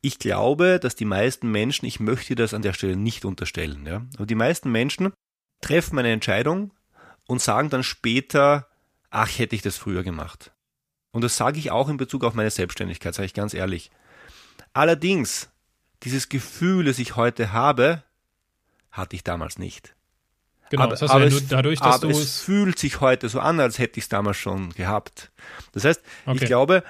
[0.01, 4.05] ich glaube, dass die meisten Menschen, ich möchte das an der Stelle nicht unterstellen, ja,
[4.15, 5.13] aber die meisten Menschen
[5.61, 6.71] treffen eine Entscheidung
[7.27, 8.67] und sagen dann später,
[9.09, 10.51] ach, hätte ich das früher gemacht.
[11.11, 13.91] Und das sage ich auch in Bezug auf meine Selbstständigkeit, sage ich ganz ehrlich.
[14.73, 15.49] Allerdings,
[16.03, 18.03] dieses Gefühl, das ich heute habe,
[18.91, 19.95] hatte ich damals nicht.
[20.69, 23.27] Genau, aber, das heißt aber ja nur dadurch, dass aber du es fühlt sich heute
[23.27, 25.31] so an, als hätte ich es damals schon gehabt.
[25.71, 26.37] Das heißt, okay.
[26.39, 26.83] ich glaube,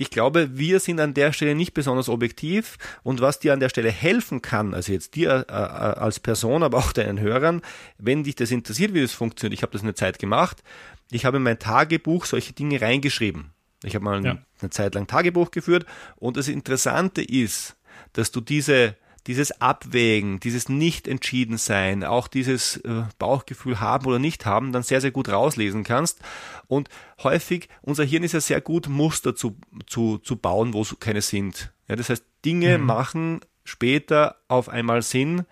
[0.00, 3.68] ich glaube, wir sind an der Stelle nicht besonders objektiv und was dir an der
[3.68, 7.60] Stelle helfen kann, also jetzt dir äh, äh, als Person, aber auch deinen Hörern,
[7.98, 10.62] wenn dich das interessiert, wie das funktioniert, ich habe das eine Zeit gemacht,
[11.10, 13.50] ich habe in mein Tagebuch solche Dinge reingeschrieben.
[13.84, 14.38] Ich habe mal ja.
[14.62, 15.84] eine Zeit lang Tagebuch geführt
[16.16, 17.76] und das Interessante ist,
[18.14, 18.96] dass du diese
[19.30, 25.12] dieses Abwägen, dieses Nicht-Entschieden-Sein, auch dieses äh, Bauchgefühl haben oder nicht haben, dann sehr, sehr
[25.12, 26.18] gut rauslesen kannst.
[26.66, 26.88] Und
[27.22, 29.56] häufig, unser Hirn ist ja sehr gut, Muster zu,
[29.86, 31.72] zu, zu bauen, wo keine sind.
[31.86, 32.86] Ja, das heißt, Dinge mhm.
[32.86, 35.46] machen später auf einmal Sinn,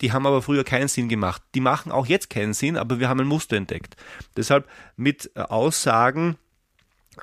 [0.00, 1.42] die haben aber früher keinen Sinn gemacht.
[1.54, 3.94] Die machen auch jetzt keinen Sinn, aber wir haben ein Muster entdeckt.
[4.36, 6.38] Deshalb mit äh, Aussagen,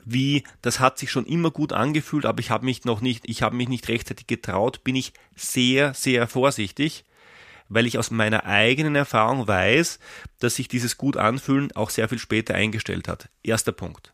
[0.05, 3.41] wie das hat sich schon immer gut angefühlt, aber ich habe mich noch nicht, ich
[3.41, 7.05] habe mich nicht rechtzeitig getraut, bin ich sehr, sehr vorsichtig,
[7.69, 9.99] weil ich aus meiner eigenen Erfahrung weiß,
[10.39, 13.29] dass sich dieses gut anfühlen auch sehr viel später eingestellt hat.
[13.43, 14.13] Erster Punkt.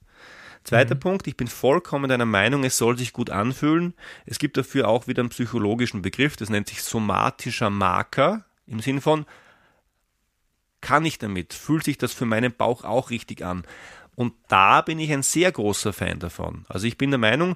[0.64, 1.00] Zweiter mhm.
[1.00, 3.94] Punkt, ich bin vollkommen deiner Meinung, es soll sich gut anfühlen.
[4.26, 9.02] Es gibt dafür auch wieder einen psychologischen Begriff, das nennt sich somatischer Marker, im Sinn
[9.02, 9.26] von,
[10.82, 11.54] kann ich damit?
[11.54, 13.64] Fühlt sich das für meinen Bauch auch richtig an?
[14.20, 16.66] Und da bin ich ein sehr großer Fan davon.
[16.68, 17.56] Also ich bin der Meinung,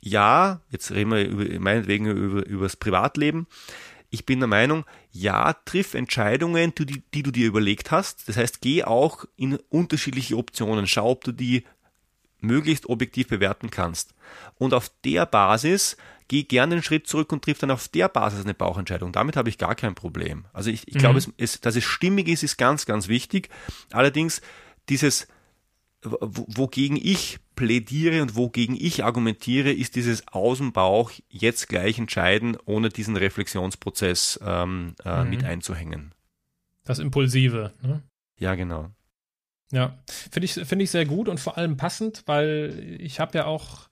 [0.00, 3.46] ja, jetzt reden wir über, meinetwegen über, über das Privatleben.
[4.10, 8.28] Ich bin der Meinung, ja, triff Entscheidungen, die, die du dir überlegt hast.
[8.28, 10.88] Das heißt, geh auch in unterschiedliche Optionen.
[10.88, 11.62] Schau, ob du die
[12.40, 14.16] möglichst objektiv bewerten kannst.
[14.56, 18.42] Und auf der Basis geh gerne einen Schritt zurück und triff dann auf der Basis
[18.42, 19.12] eine Bauchentscheidung.
[19.12, 20.46] Damit habe ich gar kein Problem.
[20.52, 20.98] Also ich, ich mhm.
[20.98, 23.48] glaube, es, es, dass es stimmig ist, ist ganz, ganz wichtig.
[23.92, 24.40] Allerdings
[24.88, 25.28] dieses
[26.02, 33.16] wogegen ich plädiere und wogegen ich argumentiere, ist dieses Außenbauch jetzt gleich entscheiden, ohne diesen
[33.16, 35.30] Reflexionsprozess ähm, äh, mhm.
[35.30, 36.14] mit einzuhängen.
[36.84, 37.72] Das Impulsive.
[37.82, 38.02] Ne?
[38.38, 38.90] Ja, genau.
[39.72, 43.44] Ja, finde ich, finde ich sehr gut und vor allem passend, weil ich habe ja
[43.44, 43.88] auch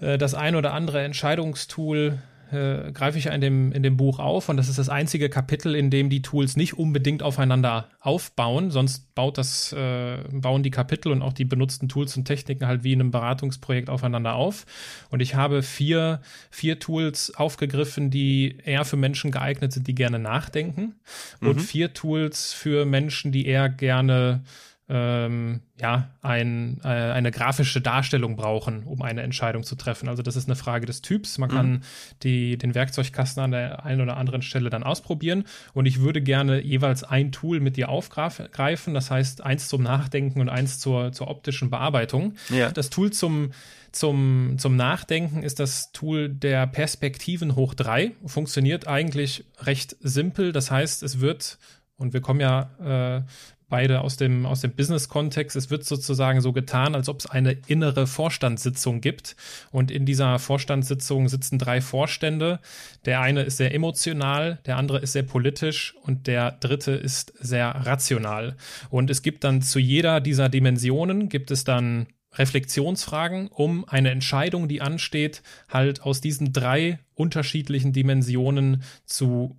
[0.00, 4.18] äh, das ein oder andere Entscheidungstool äh, greife ich ja in dem, in dem Buch
[4.18, 8.70] auf und das ist das einzige Kapitel, in dem die Tools nicht unbedingt aufeinander aufbauen,
[8.70, 12.84] sonst baut das, äh, bauen die Kapitel und auch die benutzten Tools und Techniken halt
[12.84, 14.64] wie in einem Beratungsprojekt aufeinander auf.
[15.10, 16.20] Und ich habe vier,
[16.50, 20.94] vier Tools aufgegriffen, die eher für Menschen geeignet sind, die gerne nachdenken
[21.40, 21.48] mhm.
[21.48, 24.42] und vier Tools für Menschen, die eher gerne
[24.88, 30.08] ähm, ja, ein, äh, eine grafische Darstellung brauchen, um eine Entscheidung zu treffen.
[30.08, 31.38] Also das ist eine Frage des Typs.
[31.38, 31.54] Man mhm.
[31.54, 31.84] kann
[32.22, 35.44] die, den Werkzeugkasten an der einen oder anderen Stelle dann ausprobieren.
[35.74, 38.94] Und ich würde gerne jeweils ein Tool mit dir aufgreifen.
[38.94, 42.34] Das heißt, eins zum Nachdenken und eins zur, zur optischen Bearbeitung.
[42.48, 42.70] Ja.
[42.70, 43.50] Das Tool zum,
[43.90, 48.12] zum, zum Nachdenken ist das Tool der Perspektiven hoch 3.
[48.24, 50.52] Funktioniert eigentlich recht simpel.
[50.52, 51.58] Das heißt, es wird
[51.98, 53.22] und wir kommen ja äh,
[53.68, 55.56] beide aus dem, aus dem Business-Kontext.
[55.56, 59.36] Es wird sozusagen so getan, als ob es eine innere Vorstandssitzung gibt.
[59.70, 62.60] Und in dieser Vorstandssitzung sitzen drei Vorstände.
[63.04, 67.68] Der eine ist sehr emotional, der andere ist sehr politisch und der dritte ist sehr
[67.68, 68.56] rational.
[68.90, 72.06] Und es gibt dann zu jeder dieser Dimensionen gibt es dann
[72.38, 79.56] Reflexionsfragen, um eine Entscheidung, die ansteht, halt aus diesen drei unterschiedlichen Dimensionen zu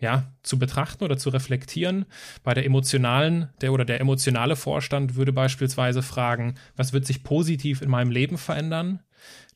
[0.00, 2.06] ja, zu betrachten oder zu reflektieren.
[2.42, 7.82] Bei der emotionalen, der oder der emotionale Vorstand würde beispielsweise fragen, was wird sich positiv
[7.82, 9.00] in meinem Leben verändern?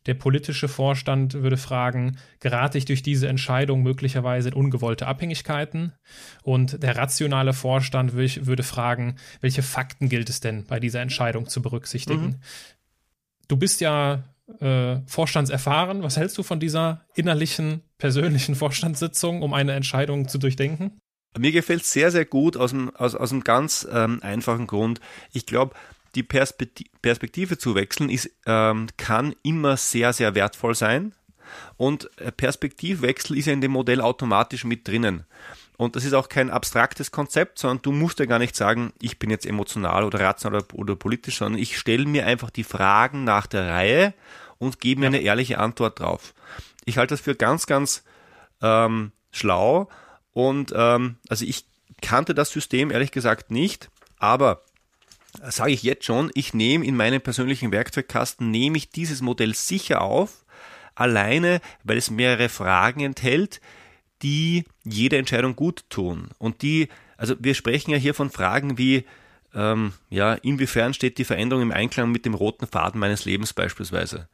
[0.07, 5.93] Der politische Vorstand würde fragen, gerate ich durch diese Entscheidung möglicherweise in ungewollte Abhängigkeiten?
[6.43, 11.63] Und der rationale Vorstand würde fragen, welche Fakten gilt es denn bei dieser Entscheidung zu
[11.63, 12.27] berücksichtigen?
[12.27, 12.41] Mhm.
[13.49, 14.25] Du bist ja
[14.61, 16.03] äh, vorstandserfahren.
[16.03, 20.99] Was hältst du von dieser innerlichen, persönlichen Vorstandssitzung, um eine Entscheidung zu durchdenken?
[21.37, 25.01] Mir gefällt es sehr, sehr gut aus einem, aus, aus einem ganz ähm, einfachen Grund.
[25.33, 25.75] Ich glaube,
[26.15, 31.13] die Perspektive, Perspektive zu wechseln ist, ähm, kann immer sehr, sehr wertvoll sein.
[31.77, 35.25] Und äh, Perspektivwechsel ist ja in dem Modell automatisch mit drinnen.
[35.77, 39.19] Und das ist auch kein abstraktes Konzept, sondern du musst ja gar nicht sagen, ich
[39.19, 43.25] bin jetzt emotional oder rational oder, oder politisch, sondern ich stelle mir einfach die Fragen
[43.25, 44.15] nach der Reihe
[44.59, 45.09] und gebe mir ja.
[45.11, 46.33] eine ehrliche Antwort drauf.
[46.85, 48.05] Ich halte das für ganz, ganz
[48.63, 49.89] ähm, schlau
[50.33, 51.67] und ähm, also ich
[52.03, 54.63] kannte das System ehrlich gesagt nicht, aber
[55.43, 60.03] sage ich jetzt schon, ich nehme in meinem persönlichen Werkzeugkasten, nehme ich dieses Modell sicher
[60.03, 60.45] auf,
[60.95, 63.61] alleine weil es mehrere Fragen enthält,
[64.23, 66.29] die jede Entscheidung gut tun.
[66.39, 69.05] Und die, also wir sprechen ja hier von Fragen wie,
[69.55, 74.29] ähm, ja, inwiefern steht die Veränderung im Einklang mit dem roten Faden meines Lebens beispielsweise?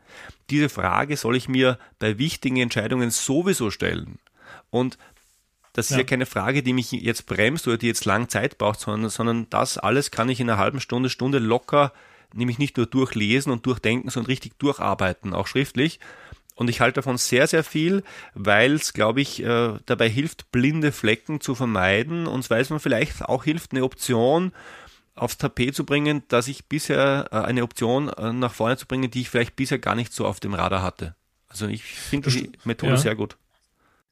[0.48, 4.18] Diese Frage soll ich mir bei wichtigen Entscheidungen sowieso stellen.
[4.70, 4.98] Und
[5.72, 5.98] das ist ja.
[5.98, 9.46] ja keine Frage, die mich jetzt bremst oder die jetzt lang Zeit braucht, sondern, sondern
[9.50, 11.92] das alles kann ich in einer halben Stunde, Stunde locker,
[12.34, 16.00] nämlich nicht nur durchlesen und durchdenken, sondern richtig durcharbeiten, auch schriftlich.
[16.60, 18.02] Und ich halte davon sehr, sehr viel,
[18.34, 22.80] weil es, glaube ich, äh, dabei hilft, blinde Flecken zu vermeiden und weil es mir
[22.80, 24.52] vielleicht auch hilft, eine Option
[25.14, 29.10] aufs Tapet zu bringen, dass ich bisher äh, eine Option äh, nach vorne zu bringen,
[29.10, 31.16] die ich vielleicht bisher gar nicht so auf dem Radar hatte.
[31.48, 32.98] Also ich finde die Methode ja.
[32.98, 33.38] sehr gut.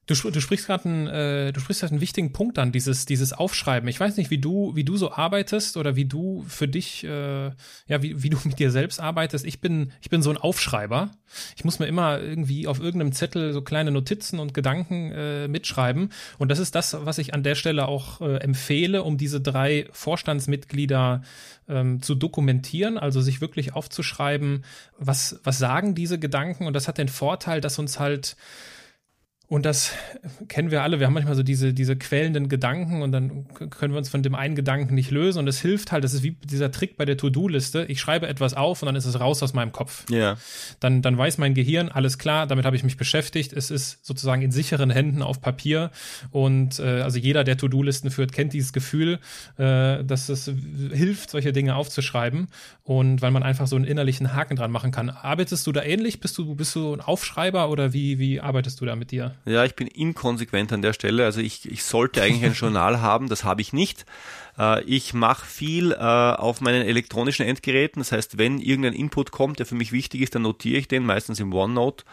[0.08, 3.34] Du, du sprichst gerade einen, äh, du sprichst gerade einen wichtigen Punkt an, dieses, dieses
[3.34, 3.86] Aufschreiben.
[3.90, 7.48] Ich weiß nicht, wie du, wie du so arbeitest oder wie du für dich, äh,
[7.86, 9.44] ja, wie, wie du mit dir selbst arbeitest.
[9.44, 11.10] Ich bin, ich bin so ein Aufschreiber.
[11.56, 16.10] Ich muss mir immer irgendwie auf irgendeinem Zettel so kleine Notizen und Gedanken äh, mitschreiben.
[16.38, 19.88] Und das ist das, was ich an der Stelle auch äh, empfehle, um diese drei
[19.92, 21.20] Vorstandsmitglieder
[21.68, 24.64] ähm, zu dokumentieren, also sich wirklich aufzuschreiben,
[24.98, 26.66] was, was sagen diese Gedanken.
[26.66, 28.36] Und das hat den Vorteil, dass uns halt
[29.50, 29.92] und das
[30.48, 31.00] kennen wir alle.
[31.00, 34.34] Wir haben manchmal so diese, diese quälenden Gedanken und dann können wir uns von dem
[34.34, 35.38] einen Gedanken nicht lösen.
[35.38, 37.86] Und es hilft halt, das ist wie dieser Trick bei der To-Do-Liste.
[37.88, 40.04] Ich schreibe etwas auf und dann ist es raus aus meinem Kopf.
[40.10, 40.36] Ja.
[40.80, 43.54] Dann, dann weiß mein Gehirn, alles klar, damit habe ich mich beschäftigt.
[43.54, 45.92] Es ist sozusagen in sicheren Händen auf Papier.
[46.30, 49.18] Und äh, also jeder, der To-Do-Listen führt, kennt dieses Gefühl,
[49.56, 50.52] äh, dass es
[50.92, 52.48] hilft, solche Dinge aufzuschreiben.
[52.82, 55.08] Und weil man einfach so einen innerlichen Haken dran machen kann.
[55.08, 56.20] Arbeitest du da ähnlich?
[56.20, 59.37] Bist du, bist du ein Aufschreiber oder wie, wie arbeitest du da mit dir?
[59.44, 61.24] Ja, ich bin inkonsequent an der Stelle.
[61.24, 64.04] Also ich, ich sollte eigentlich ein Journal haben, das habe ich nicht.
[64.58, 68.00] Äh, ich mache viel äh, auf meinen elektronischen Endgeräten.
[68.00, 71.04] Das heißt, wenn irgendein Input kommt, der für mich wichtig ist, dann notiere ich den,
[71.04, 72.04] meistens im OneNote.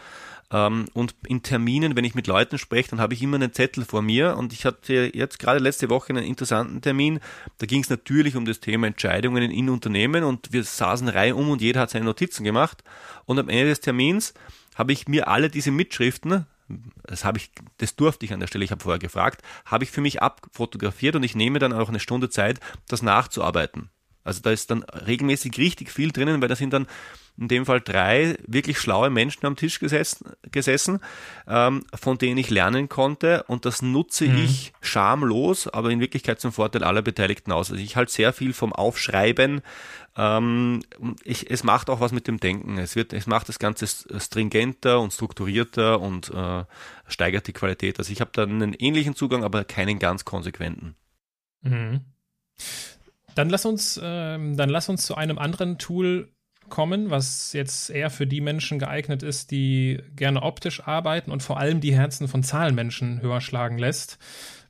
[0.50, 3.84] Ähm, und in Terminen, wenn ich mit Leuten spreche, dann habe ich immer einen Zettel
[3.84, 4.36] vor mir.
[4.36, 7.20] Und ich hatte jetzt gerade letzte Woche einen interessanten Termin.
[7.58, 11.50] Da ging es natürlich um das Thema Entscheidungen in Unternehmen und wir saßen Reihe um
[11.50, 12.84] und jeder hat seine Notizen gemacht.
[13.24, 14.34] Und am Ende des Termins
[14.76, 16.46] habe ich mir alle diese Mitschriften
[17.04, 19.90] das habe ich, das durfte ich an der Stelle, ich habe vorher gefragt, habe ich
[19.90, 23.90] für mich abfotografiert und ich nehme dann auch eine Stunde Zeit, das nachzuarbeiten.
[24.24, 26.86] Also da ist dann regelmäßig richtig viel drinnen, weil da sind dann
[27.38, 31.00] in dem Fall drei wirklich schlaue Menschen am Tisch gesessen, gesessen
[31.46, 34.38] ähm, von denen ich lernen konnte und das nutze mhm.
[34.38, 37.70] ich schamlos, aber in Wirklichkeit zum Vorteil aller Beteiligten aus.
[37.70, 39.60] Also ich halte sehr viel vom Aufschreiben.
[40.16, 40.80] Ähm,
[41.24, 42.78] ich, es macht auch was mit dem Denken.
[42.78, 43.86] Es, wird, es macht das Ganze
[44.18, 46.64] stringenter und strukturierter und äh,
[47.06, 47.98] steigert die Qualität.
[47.98, 50.96] Also ich habe da einen ähnlichen Zugang, aber keinen ganz konsequenten.
[51.62, 52.00] Mhm.
[53.34, 56.32] Dann lass uns, ähm, dann lass uns zu einem anderen Tool
[56.68, 61.58] kommen, was jetzt eher für die Menschen geeignet ist, die gerne optisch arbeiten und vor
[61.58, 64.18] allem die Herzen von Zahlenmenschen höher schlagen lässt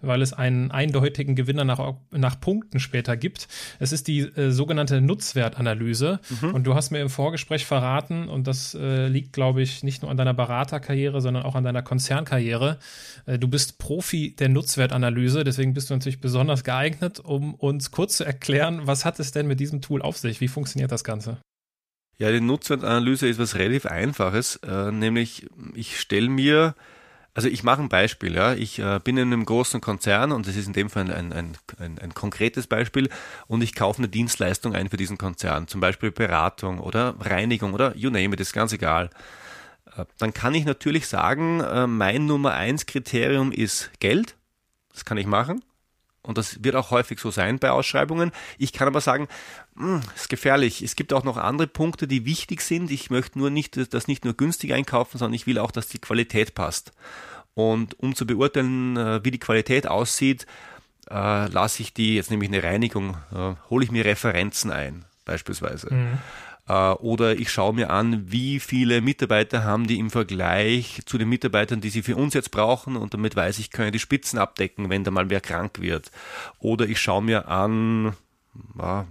[0.00, 3.48] weil es einen eindeutigen Gewinner nach, nach Punkten später gibt.
[3.78, 6.20] Es ist die äh, sogenannte Nutzwertanalyse.
[6.40, 6.54] Mhm.
[6.54, 10.10] Und du hast mir im Vorgespräch verraten, und das äh, liegt, glaube ich, nicht nur
[10.10, 12.78] an deiner Beraterkarriere, sondern auch an deiner Konzernkarriere.
[13.26, 18.18] Äh, du bist Profi der Nutzwertanalyse, deswegen bist du natürlich besonders geeignet, um uns kurz
[18.18, 20.40] zu erklären, was hat es denn mit diesem Tool auf sich?
[20.40, 21.38] Wie funktioniert das Ganze?
[22.18, 26.74] Ja, die Nutzwertanalyse ist was relativ Einfaches, äh, nämlich ich stelle mir
[27.36, 28.54] also ich mache ein Beispiel, ja.
[28.54, 31.58] Ich äh, bin in einem großen Konzern und das ist in dem Fall ein, ein,
[31.78, 33.10] ein, ein, konkretes Beispiel
[33.46, 37.94] und ich kaufe eine Dienstleistung ein für diesen Konzern, zum Beispiel Beratung oder Reinigung oder
[37.94, 39.10] you name it, ist ganz egal.
[39.98, 44.34] Äh, dann kann ich natürlich sagen, äh, mein Nummer eins Kriterium ist Geld.
[44.94, 45.62] Das kann ich machen.
[46.22, 48.32] Und das wird auch häufig so sein bei Ausschreibungen.
[48.56, 49.28] Ich kann aber sagen,
[49.76, 50.82] hm, ist gefährlich.
[50.82, 52.90] Es gibt auch noch andere Punkte, die wichtig sind.
[52.90, 55.98] Ich möchte nur nicht, das nicht nur günstig einkaufen, sondern ich will auch, dass die
[55.98, 56.92] Qualität passt.
[57.54, 60.46] Und um zu beurteilen, äh, wie die Qualität aussieht,
[61.10, 65.04] äh, lasse ich die, jetzt nehme ich eine Reinigung, äh, hole ich mir Referenzen ein,
[65.24, 65.92] beispielsweise.
[65.92, 66.18] Mhm.
[66.68, 71.28] Äh, oder ich schaue mir an, wie viele Mitarbeiter haben die im Vergleich zu den
[71.28, 74.90] Mitarbeitern, die sie für uns jetzt brauchen und damit weiß ich, können die Spitzen abdecken,
[74.90, 76.10] wenn da mal wer krank wird.
[76.58, 78.14] Oder ich schaue mir an,
[78.78, 79.06] ja,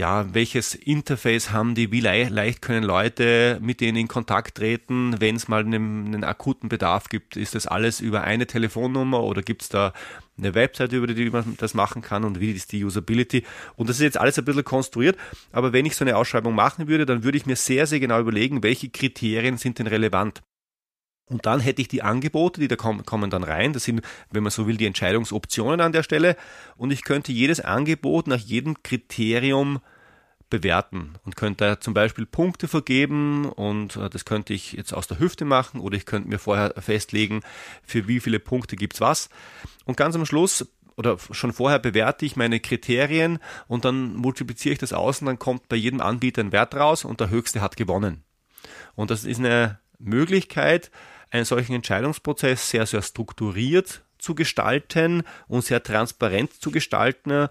[0.00, 5.36] welches Interface haben die, wie le leicht können Leute mit denen in Kontakt treten, wenn
[5.36, 7.36] es mal einen, einen, akuten Bedarf gibt.
[7.36, 9.92] Ist das alles über eine Telefonnummer oder gibt es da
[10.38, 13.44] eine Website, über die man das machen kann und wie ist die Usability?
[13.76, 15.16] Und das ist jetzt alles ein bisschen konstruiert,
[15.52, 18.20] aber wenn ich so eine Ausschreibung machen würde, dann würde ich mir sehr, sehr genau
[18.20, 20.42] überlegen, welche Kriterien sind denn relevant.
[21.30, 23.72] Und dann hätte ich die Angebote, die da kommen, kommen dann rein.
[23.72, 26.36] Das sind, wenn man so will, die Entscheidungsoptionen an der Stelle.
[26.76, 29.80] Und ich könnte jedes Angebot nach jedem Kriterium
[30.50, 35.20] bewerten und könnte zum Beispiel Punkte vergeben und äh, das könnte ich jetzt aus der
[35.20, 37.42] Hüfte machen oder ich könnte mir vorher festlegen,
[37.84, 39.30] für wie viele Punkte gibt's was.
[39.84, 40.66] Und ganz am Schluss
[40.96, 45.38] oder schon vorher bewerte ich meine Kriterien und dann multipliziere ich das aus und dann
[45.38, 48.24] kommt bei jedem Anbieter ein Wert raus und der höchste hat gewonnen.
[48.96, 50.90] Und das ist eine Möglichkeit,
[51.30, 57.48] einen solchen Entscheidungsprozess sehr, sehr strukturiert zu gestalten und sehr transparent zu gestalten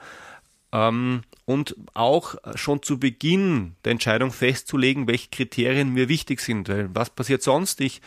[0.71, 6.69] ähm, und auch schon zu Beginn der Entscheidung festzulegen, welche Kriterien mir wichtig sind.
[6.69, 7.81] Weil was passiert sonst?
[7.81, 8.01] Ich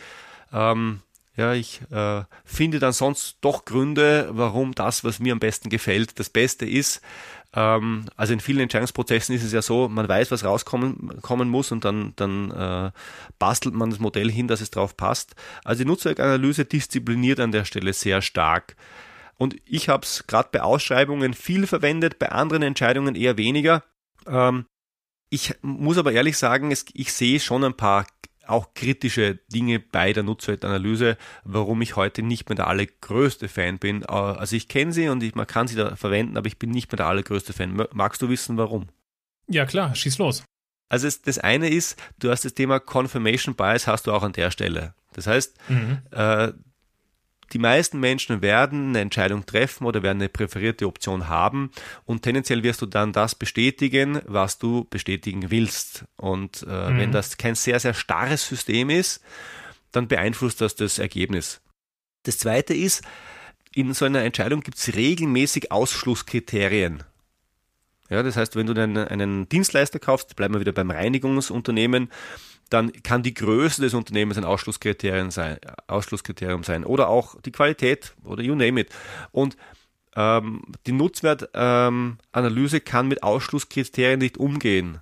[0.53, 1.01] ähm,
[1.35, 6.19] ja, ich äh, finde dann sonst doch Gründe, warum das, was mir am besten gefällt,
[6.19, 7.01] das Beste ist.
[7.55, 11.71] Ähm, also in vielen Entscheidungsprozessen ist es ja so, man weiß, was rauskommen kommen muss
[11.71, 12.91] und dann, dann äh,
[13.39, 15.35] bastelt man das Modell hin, dass es drauf passt.
[15.63, 18.75] Also die Nutzwerkanalyse diszipliniert an der Stelle sehr stark.
[19.35, 23.83] Und ich habe es gerade bei Ausschreibungen viel verwendet, bei anderen Entscheidungen eher weniger.
[24.27, 24.65] Ähm,
[25.29, 28.05] ich muss aber ehrlich sagen, es, ich sehe schon ein paar
[28.45, 34.03] auch kritische Dinge bei der Nutzwertanalyse, warum ich heute nicht mehr der allergrößte Fan bin.
[34.03, 36.71] Äh, also ich kenne sie und ich, man kann sie da verwenden, aber ich bin
[36.71, 37.85] nicht mehr der allergrößte Fan.
[37.93, 38.87] Magst du wissen, warum?
[39.47, 40.43] Ja klar, schieß los.
[40.89, 44.33] Also es, das eine ist, du hast das Thema Confirmation Bias hast du auch an
[44.33, 44.93] der Stelle.
[45.13, 45.99] Das heißt, mhm.
[46.11, 46.51] äh,
[47.51, 51.71] die meisten Menschen werden eine Entscheidung treffen oder werden eine präferierte Option haben
[52.05, 56.05] und tendenziell wirst du dann das bestätigen, was du bestätigen willst.
[56.15, 56.97] Und äh, mhm.
[56.97, 59.21] wenn das kein sehr, sehr starres System ist,
[59.91, 61.61] dann beeinflusst das das Ergebnis.
[62.23, 63.03] Das zweite ist,
[63.75, 67.03] in so einer Entscheidung gibt es regelmäßig Ausschlusskriterien.
[68.09, 72.09] Ja, das heißt, wenn du einen, einen Dienstleister kaufst, bleiben wir wieder beim Reinigungsunternehmen,
[72.73, 75.57] dann kann die Größe des Unternehmens ein Ausschlusskriterium sein,
[75.87, 78.89] Ausschlusskriterium sein oder auch die Qualität oder you name it.
[79.31, 79.55] Und
[80.15, 84.99] ähm, die Nutzwertanalyse ähm, kann mit Ausschlusskriterien nicht umgehen,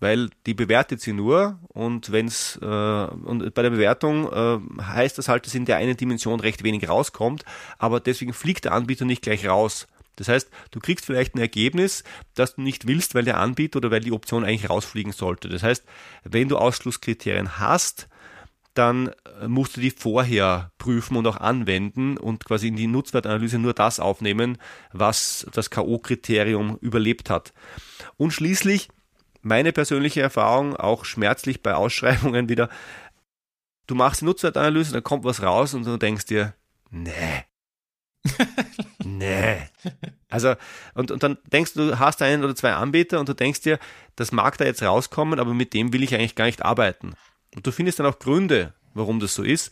[0.00, 5.28] weil die bewertet sie nur und wenn's äh, und bei der Bewertung äh, heißt das
[5.28, 7.44] halt, dass in der einen Dimension recht wenig rauskommt,
[7.78, 9.86] aber deswegen fliegt der Anbieter nicht gleich raus.
[10.16, 12.04] Das heißt, du kriegst vielleicht ein Ergebnis,
[12.34, 15.48] das du nicht willst, weil der Anbieter oder weil die Option eigentlich rausfliegen sollte.
[15.48, 15.84] Das heißt,
[16.24, 18.08] wenn du Ausschlusskriterien hast,
[18.74, 23.58] dann äh, musst du die vorher prüfen und auch anwenden und quasi in die Nutzwertanalyse
[23.58, 24.58] nur das aufnehmen,
[24.92, 27.54] was das K.O.-Kriterium überlebt hat.
[28.16, 28.88] Und schließlich
[29.42, 32.68] meine persönliche Erfahrung, auch schmerzlich bei Ausschreibungen wieder,
[33.86, 36.54] du machst die Nutzwertanalyse, dann kommt was raus und du denkst dir,
[36.90, 37.44] nee,
[39.18, 39.58] nee.
[40.28, 40.54] Also,
[40.94, 43.78] und, und dann denkst du, du hast einen oder zwei Anbieter und du denkst dir,
[44.16, 47.14] das mag da jetzt rauskommen, aber mit dem will ich eigentlich gar nicht arbeiten.
[47.54, 49.70] Und du findest dann auch Gründe, warum das so ist.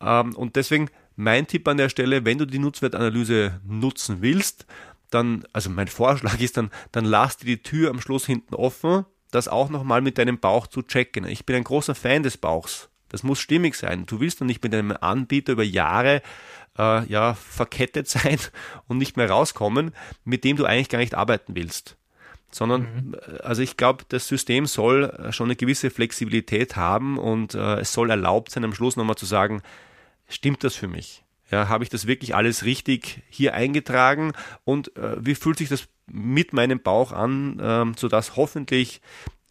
[0.00, 4.66] Ähm, und deswegen mein Tipp an der Stelle, wenn du die Nutzwertanalyse nutzen willst,
[5.10, 9.04] dann, also mein Vorschlag ist dann, dann lass dir die Tür am Schluss hinten offen,
[9.30, 11.26] das auch nochmal mit deinem Bauch zu checken.
[11.26, 12.88] Ich bin ein großer Fan des Bauchs.
[13.08, 14.06] Das muss stimmig sein.
[14.06, 16.22] Du willst doch nicht mit einem Anbieter über Jahre
[16.78, 18.38] äh, ja, verkettet sein
[18.88, 19.92] und nicht mehr rauskommen,
[20.24, 21.96] mit dem du eigentlich gar nicht arbeiten willst.
[22.50, 23.16] Sondern, mhm.
[23.42, 27.92] Also ich glaube, das System soll äh, schon eine gewisse Flexibilität haben und äh, es
[27.92, 29.62] soll erlaubt sein, am Schluss nochmal zu sagen,
[30.28, 31.24] stimmt das für mich?
[31.50, 34.32] Ja, habe ich das wirklich alles richtig hier eingetragen
[34.64, 39.00] und äh, wie fühlt sich das mit meinem Bauch an, äh, sodass hoffentlich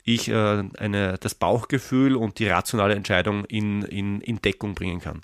[0.04, 5.22] ich äh, eine, das Bauchgefühl und die rationale Entscheidung in, in, in Deckung bringen kann.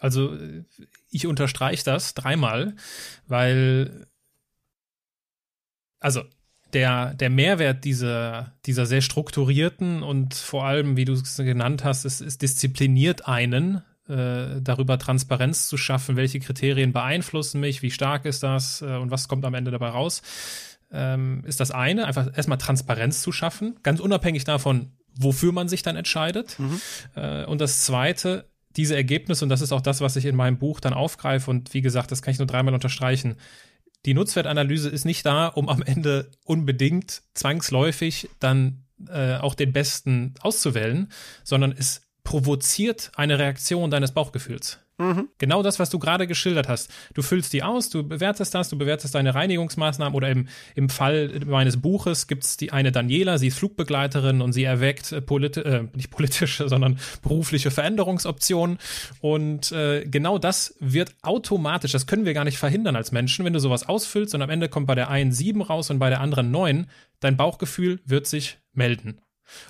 [0.00, 0.36] Also
[1.10, 2.74] ich unterstreiche das dreimal,
[3.28, 4.06] weil
[6.00, 6.22] also
[6.72, 12.04] der, der Mehrwert dieser, dieser sehr strukturierten und vor allem, wie du es genannt hast,
[12.04, 18.24] es, es diszipliniert einen, äh, darüber Transparenz zu schaffen, welche Kriterien beeinflussen mich, wie stark
[18.24, 20.22] ist das äh, und was kommt am Ende dabei raus,
[20.92, 25.82] ähm, ist das eine, einfach erstmal Transparenz zu schaffen, ganz unabhängig davon, wofür man sich
[25.82, 26.58] dann entscheidet.
[26.58, 26.80] Mhm.
[27.14, 30.58] Äh, und das zweite, diese Ergebnisse, und das ist auch das, was ich in meinem
[30.58, 33.36] Buch dann aufgreife, und wie gesagt, das kann ich nur dreimal unterstreichen.
[34.06, 40.34] Die Nutzwertanalyse ist nicht da, um am Ende unbedingt zwangsläufig dann äh, auch den besten
[40.40, 41.10] auszuwählen,
[41.42, 44.78] sondern es provoziert eine Reaktion deines Bauchgefühls.
[45.00, 45.28] Mhm.
[45.38, 46.90] Genau das, was du gerade geschildert hast.
[47.14, 51.40] Du füllst die aus, du bewertest das, du bewertest deine Reinigungsmaßnahmen oder im, im Fall
[51.46, 55.60] meines Buches gibt es die eine Daniela, sie ist Flugbegleiterin und sie erweckt äh, politi
[55.60, 58.76] äh, nicht politische, sondern berufliche Veränderungsoptionen.
[59.22, 63.54] Und äh, genau das wird automatisch, das können wir gar nicht verhindern als Menschen, wenn
[63.54, 66.20] du sowas ausfüllst und am Ende kommt bei der einen sieben raus und bei der
[66.20, 66.88] anderen neun,
[67.20, 69.22] dein Bauchgefühl wird sich melden.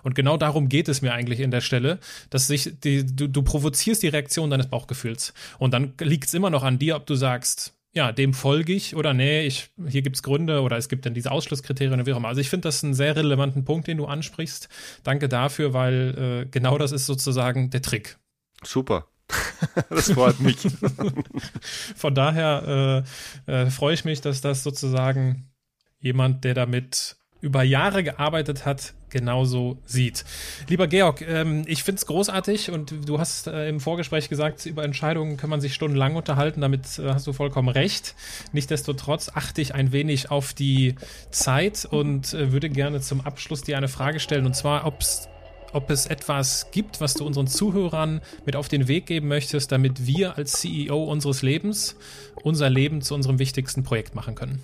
[0.03, 1.99] Und genau darum geht es mir eigentlich in der Stelle,
[2.31, 5.35] dass sich die, du, du provozierst die Reaktion deines Bauchgefühls.
[5.59, 8.95] Und dann liegt es immer noch an dir, ob du sagst, ja, dem folge ich
[8.95, 12.13] oder nee, ich, hier gibt es Gründe oder es gibt dann diese Ausschlusskriterien oder wie
[12.13, 12.29] auch immer.
[12.29, 14.69] Also ich finde das einen sehr relevanten Punkt, den du ansprichst.
[15.03, 18.17] Danke dafür, weil äh, genau das ist sozusagen der Trick.
[18.63, 19.07] Super.
[19.91, 20.59] das freut mich.
[21.97, 23.05] Von daher
[23.47, 25.51] äh, äh, freue ich mich, dass das sozusagen
[25.99, 30.25] jemand, der damit über Jahre gearbeitet hat, genauso sieht.
[30.69, 34.85] Lieber Georg, ähm, ich finde es großartig und du hast äh, im Vorgespräch gesagt, über
[34.85, 38.15] Entscheidungen kann man sich stundenlang unterhalten, damit äh, hast du vollkommen recht.
[38.53, 40.95] Nichtsdestotrotz achte ich ein wenig auf die
[41.31, 45.29] Zeit und äh, würde gerne zum Abschluss dir eine Frage stellen und zwar, ob's
[45.73, 50.05] ob es etwas gibt, was du unseren Zuhörern mit auf den Weg geben möchtest, damit
[50.05, 51.95] wir als CEO unseres Lebens
[52.43, 54.61] unser Leben zu unserem wichtigsten Projekt machen können.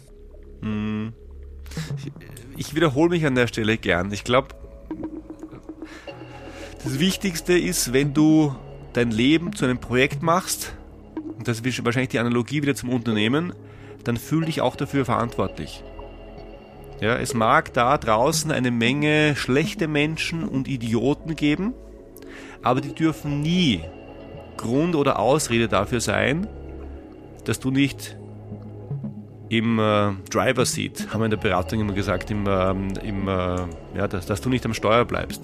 [0.62, 1.25] Mm
[2.56, 4.12] ich, wiederhole mich an der Stelle gern.
[4.12, 4.48] Ich glaube,
[6.84, 8.54] das Wichtigste ist, wenn du
[8.92, 10.74] dein Leben zu einem Projekt machst,
[11.38, 13.52] und das ist wahrscheinlich die Analogie wieder zum Unternehmen,
[14.04, 15.82] dann fühl dich auch dafür verantwortlich.
[17.00, 21.74] Ja, es mag da draußen eine Menge schlechte Menschen und Idioten geben,
[22.62, 23.82] aber die dürfen nie
[24.56, 26.46] Grund oder Ausrede dafür sein,
[27.44, 28.16] dass du nicht
[29.49, 33.57] im äh, Driver Seat, haben wir in der Beratung immer gesagt, im, ähm, im, äh,
[33.97, 35.42] ja, dass, dass, du nicht am Steuer bleibst.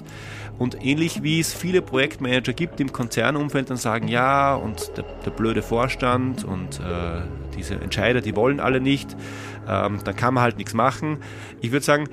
[0.59, 5.30] Und ähnlich wie es viele Projektmanager gibt im Konzernumfeld, dann sagen, ja, und der, der
[5.30, 7.22] blöde Vorstand und äh,
[7.57, 9.16] diese Entscheider, die wollen alle nicht,
[9.68, 11.18] ähm, dann kann man halt nichts machen.
[11.61, 12.09] Ich würde sagen,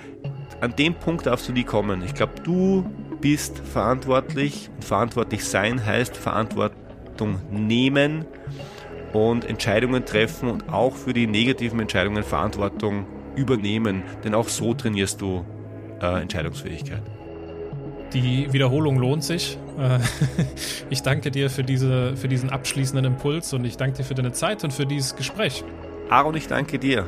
[0.61, 2.03] an dem Punkt darfst du nie kommen.
[2.03, 8.25] Ich glaube, du bist verantwortlich und verantwortlich sein heißt Verantwortung nehmen
[9.13, 13.05] und Entscheidungen treffen und auch für die negativen Entscheidungen Verantwortung
[13.35, 14.03] übernehmen.
[14.23, 15.45] Denn auch so trainierst du
[16.01, 17.01] äh, Entscheidungsfähigkeit.
[18.13, 19.57] Die Wiederholung lohnt sich.
[19.77, 19.99] Äh,
[20.89, 24.31] ich danke dir für, diese, für diesen abschließenden Impuls und ich danke dir für deine
[24.31, 25.63] Zeit und für dieses Gespräch.
[26.09, 27.07] Aaron, ich danke dir.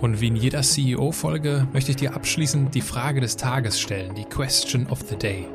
[0.00, 4.24] Und wie in jeder CEO-Folge möchte ich dir abschließend die Frage des Tages stellen, die
[4.24, 5.46] Question of the Day.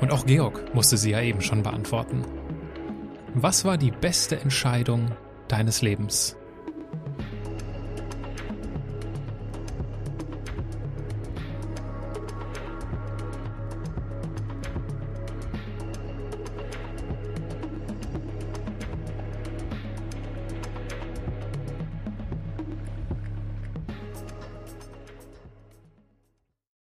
[0.00, 2.24] Und auch Georg musste sie ja eben schon beantworten.
[3.34, 5.12] Was war die beste Entscheidung
[5.46, 6.36] deines Lebens?